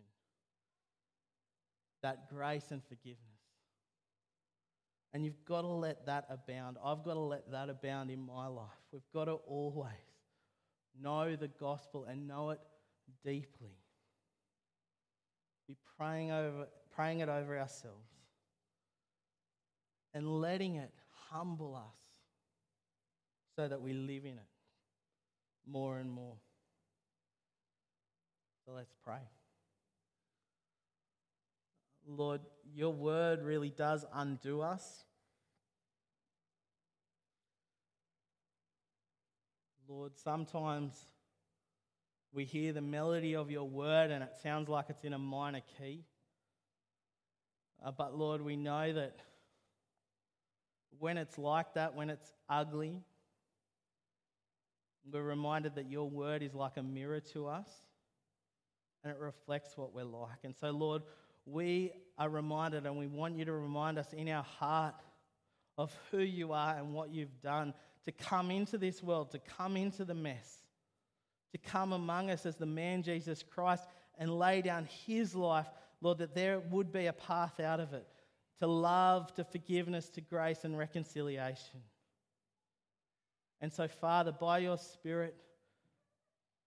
that 2.04 2.30
grace 2.30 2.72
and 2.72 2.82
forgiveness. 2.84 3.22
And 5.14 5.26
you've 5.26 5.44
got 5.46 5.62
to 5.62 5.68
let 5.68 6.06
that 6.06 6.26
abound. 6.30 6.78
I've 6.84 7.04
got 7.04 7.16
to 7.16 7.20
let 7.20 7.52
that 7.52 7.70
abound 7.70 8.12
in 8.12 8.20
my 8.20 8.48
life. 8.48 8.68
We've 8.92 9.02
got 9.14 9.26
to 9.26 9.34
always 9.34 9.92
know 11.02 11.36
the 11.36 11.48
gospel 11.48 12.06
and 12.06 12.28
know 12.28 12.52
it 12.52 12.60
deeply. 13.24 13.76
Be 15.68 15.76
praying, 15.98 16.32
over, 16.32 16.68
praying 16.96 17.20
it 17.22 17.30
over 17.30 17.58
ourselves 17.58 18.12
and 20.14 20.40
letting 20.40 20.76
it 20.76 20.92
humble 21.30 21.76
us 21.76 22.07
so 23.58 23.68
that 23.68 23.82
we 23.82 23.92
live 23.92 24.24
in 24.24 24.34
it 24.34 24.48
more 25.66 25.98
and 25.98 26.12
more. 26.12 26.36
So 28.66 28.72
let's 28.74 28.94
pray. 29.04 29.18
Lord, 32.08 32.42
your 32.76 32.94
word 32.94 33.42
really 33.42 33.72
does 33.72 34.06
undo 34.14 34.62
us. 34.62 35.04
Lord, 39.90 40.12
sometimes 40.18 40.94
we 42.32 42.46
hear 42.46 42.74
the 42.74 42.82
melody 42.82 43.36
of 43.36 43.50
your 43.50 43.68
word 43.68 44.12
and 44.12 44.24
it 44.24 44.36
sounds 44.44 44.70
like 44.70 44.86
it's 44.90 45.04
in 45.04 45.14
a 45.14 45.20
minor 45.20 45.62
key. 45.80 46.04
Uh, 47.84 47.92
but 47.92 48.16
Lord, 48.16 48.42
we 48.44 48.56
know 48.56 48.94
that 48.94 49.16
when 51.00 51.18
it's 51.18 51.40
like 51.40 51.74
that, 51.74 51.96
when 51.96 52.12
it's 52.12 52.32
ugly, 52.50 53.02
we're 55.12 55.24
reminded 55.24 55.76
that 55.76 55.90
your 55.90 56.10
word 56.10 56.42
is 56.44 56.54
like 56.54 56.78
a 56.78 56.84
mirror 56.84 57.20
to 57.34 57.48
us 57.48 57.70
and 59.04 59.12
it 59.14 59.20
reflects 59.20 59.78
what 59.78 59.94
we're 59.94 60.04
like. 60.04 60.40
And 60.44 60.56
so, 60.56 60.70
Lord, 60.72 61.04
we 61.46 61.92
are 62.18 62.30
reminded 62.30 62.86
and 62.86 62.98
we 62.98 63.08
want 63.08 63.38
you 63.38 63.46
to 63.46 63.54
remind 63.54 63.98
us 63.98 64.12
in 64.14 64.28
our 64.30 64.44
heart 64.44 64.96
of 65.78 65.96
who 66.12 66.20
you 66.20 66.52
are 66.54 66.78
and 66.78 66.94
what 66.94 67.12
you've 67.12 67.42
done 67.42 67.74
to 68.06 68.12
come 68.12 68.52
into 68.52 68.78
this 68.78 69.04
world, 69.04 69.32
to 69.32 69.40
come 69.40 69.78
into 69.78 70.04
the 70.04 70.14
mess, 70.14 70.64
to 71.52 71.58
come 71.58 71.94
among 71.94 72.30
us 72.30 72.46
as 72.46 72.56
the 72.56 72.66
man 72.66 73.04
Jesus 73.04 73.44
Christ 73.44 73.84
and 74.18 74.38
lay 74.38 74.62
down 74.62 74.88
his 75.06 75.36
life, 75.36 75.68
Lord, 76.02 76.18
that 76.18 76.34
there 76.34 76.60
would 76.60 76.92
be 76.92 77.06
a 77.06 77.14
path 77.14 77.60
out 77.60 77.80
of 77.80 77.94
it 77.94 78.08
to 78.60 78.68
love, 78.68 79.34
to 79.36 79.44
forgiveness, 79.44 80.10
to 80.10 80.22
grace 80.22 80.64
and 80.64 80.78
reconciliation. 80.78 81.82
And 83.62 83.72
so, 83.74 83.88
Father, 83.88 84.32
by 84.32 84.60
your 84.60 84.78
Spirit 84.78 85.36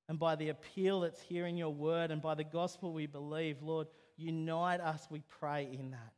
and 0.09 0.19
by 0.19 0.35
the 0.35 0.49
appeal 0.49 1.01
that's 1.01 1.21
here 1.21 1.47
in 1.47 1.57
your 1.57 1.73
word 1.73 2.11
and 2.11 2.21
by 2.21 2.35
the 2.35 2.45
gospel 2.45 2.93
we 2.93 3.07
believe, 3.07 3.63
Lord, 3.63 3.87
unite 4.17 4.81
us, 4.81 5.07
we 5.09 5.23
pray, 5.39 5.69
in 5.73 5.93
that. 5.93 6.13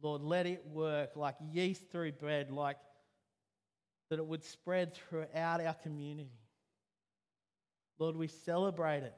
Lord, 0.00 0.22
let 0.22 0.46
it 0.46 0.66
work 0.66 1.10
like 1.14 1.36
yeast 1.52 1.90
through 1.90 2.12
bread, 2.12 2.50
like 2.50 2.78
that 4.08 4.18
it 4.18 4.26
would 4.26 4.42
spread 4.42 4.94
throughout 4.94 5.60
our 5.60 5.74
community. 5.74 6.40
Lord, 7.98 8.16
we 8.16 8.26
celebrate 8.26 9.04
it 9.04 9.14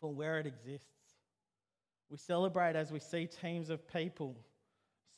for 0.00 0.12
where 0.12 0.38
it 0.38 0.46
exists. 0.46 0.86
We 2.10 2.18
celebrate 2.18 2.76
as 2.76 2.92
we 2.92 3.00
see 3.00 3.26
teams 3.26 3.70
of 3.70 3.88
people 3.90 4.36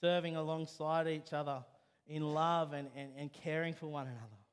serving 0.00 0.36
alongside 0.36 1.08
each 1.08 1.32
other 1.32 1.64
in 2.06 2.22
love 2.22 2.72
and, 2.72 2.88
and, 2.96 3.10
and 3.16 3.32
caring 3.32 3.74
for 3.74 3.86
one 3.86 4.06
another. 4.06 4.44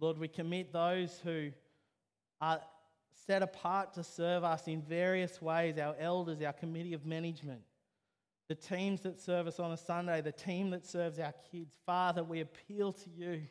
Lord, 0.00 0.18
we 0.18 0.28
commit 0.28 0.72
those 0.72 1.20
who 1.24 1.50
are 2.40 2.60
set 3.26 3.42
apart 3.42 3.92
to 3.94 4.04
serve 4.04 4.44
us 4.44 4.68
in 4.68 4.80
various 4.82 5.42
ways 5.42 5.76
our 5.78 5.96
elders, 5.98 6.40
our 6.42 6.52
committee 6.52 6.94
of 6.94 7.04
management, 7.04 7.60
the 8.48 8.54
teams 8.54 9.00
that 9.02 9.20
serve 9.20 9.46
us 9.46 9.58
on 9.58 9.72
a 9.72 9.76
Sunday, 9.76 10.20
the 10.20 10.32
team 10.32 10.70
that 10.70 10.86
serves 10.86 11.18
our 11.18 11.34
kids. 11.50 11.74
Father, 11.84 12.22
we 12.22 12.40
appeal 12.40 12.92
to 12.92 13.10
you 13.10 13.42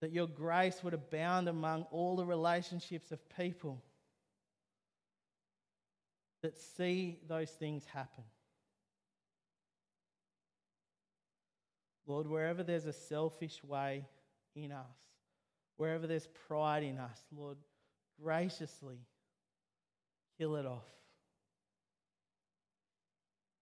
that 0.00 0.12
your 0.12 0.28
grace 0.28 0.82
would 0.84 0.94
abound 0.94 1.48
among 1.48 1.82
all 1.90 2.16
the 2.16 2.24
relationships 2.24 3.10
of 3.10 3.18
people 3.36 3.82
that 6.42 6.56
see 6.56 7.18
those 7.26 7.50
things 7.50 7.84
happen. 7.84 8.22
Lord, 12.08 12.26
wherever 12.26 12.62
there's 12.62 12.86
a 12.86 12.92
selfish 12.92 13.62
way 13.62 14.06
in 14.56 14.72
us, 14.72 14.96
wherever 15.76 16.06
there's 16.06 16.26
pride 16.48 16.82
in 16.82 16.98
us, 16.98 17.20
Lord, 17.30 17.58
graciously 18.20 18.98
kill 20.38 20.56
it 20.56 20.64
off. 20.64 20.86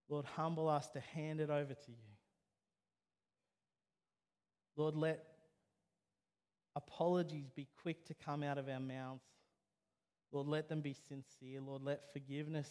Lord, 0.09 0.25
humble 0.25 0.69
us 0.69 0.87
to 0.91 1.01
hand 1.01 1.41
it 1.41 1.51
over 1.51 1.75
to 1.75 1.91
you. 1.91 1.97
Lord, 4.77 4.95
let 4.95 5.25
apologies 6.77 7.51
be 7.51 7.67
quick 7.83 8.07
to 8.07 8.15
come 8.15 8.45
out 8.45 8.59
of 8.59 8.69
our 8.69 8.79
mouths. 8.79 9.25
Lord, 10.31 10.47
let 10.47 10.69
them 10.69 10.83
be 10.83 10.95
sincere. 11.09 11.61
Lord, 11.61 11.83
let 11.83 12.13
forgiveness 12.13 12.69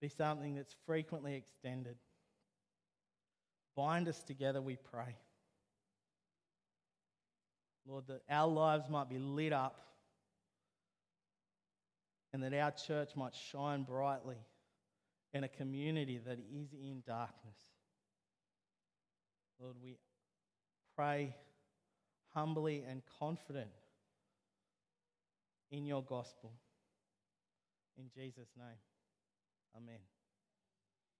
be 0.00 0.08
something 0.08 0.56
that's 0.56 0.74
frequently 0.84 1.36
extended. 1.36 1.94
Bind 3.76 4.08
us 4.08 4.22
together, 4.22 4.60
we 4.60 4.76
pray. 4.76 5.16
Lord, 7.86 8.04
that 8.08 8.22
our 8.30 8.48
lives 8.48 8.88
might 8.88 9.08
be 9.08 9.18
lit 9.18 9.52
up 9.52 9.80
and 12.32 12.42
that 12.42 12.54
our 12.54 12.70
church 12.70 13.16
might 13.16 13.34
shine 13.34 13.82
brightly 13.82 14.38
in 15.34 15.44
a 15.44 15.48
community 15.48 16.18
that 16.26 16.38
is 16.38 16.72
in 16.72 17.02
darkness. 17.06 17.56
Lord, 19.60 19.76
we 19.82 19.96
pray 20.96 21.34
humbly 22.34 22.84
and 22.88 23.02
confident 23.18 23.70
in 25.70 25.86
your 25.86 26.02
gospel. 26.02 26.52
In 27.98 28.04
Jesus' 28.14 28.48
name, 28.56 28.78
amen. 29.76 30.00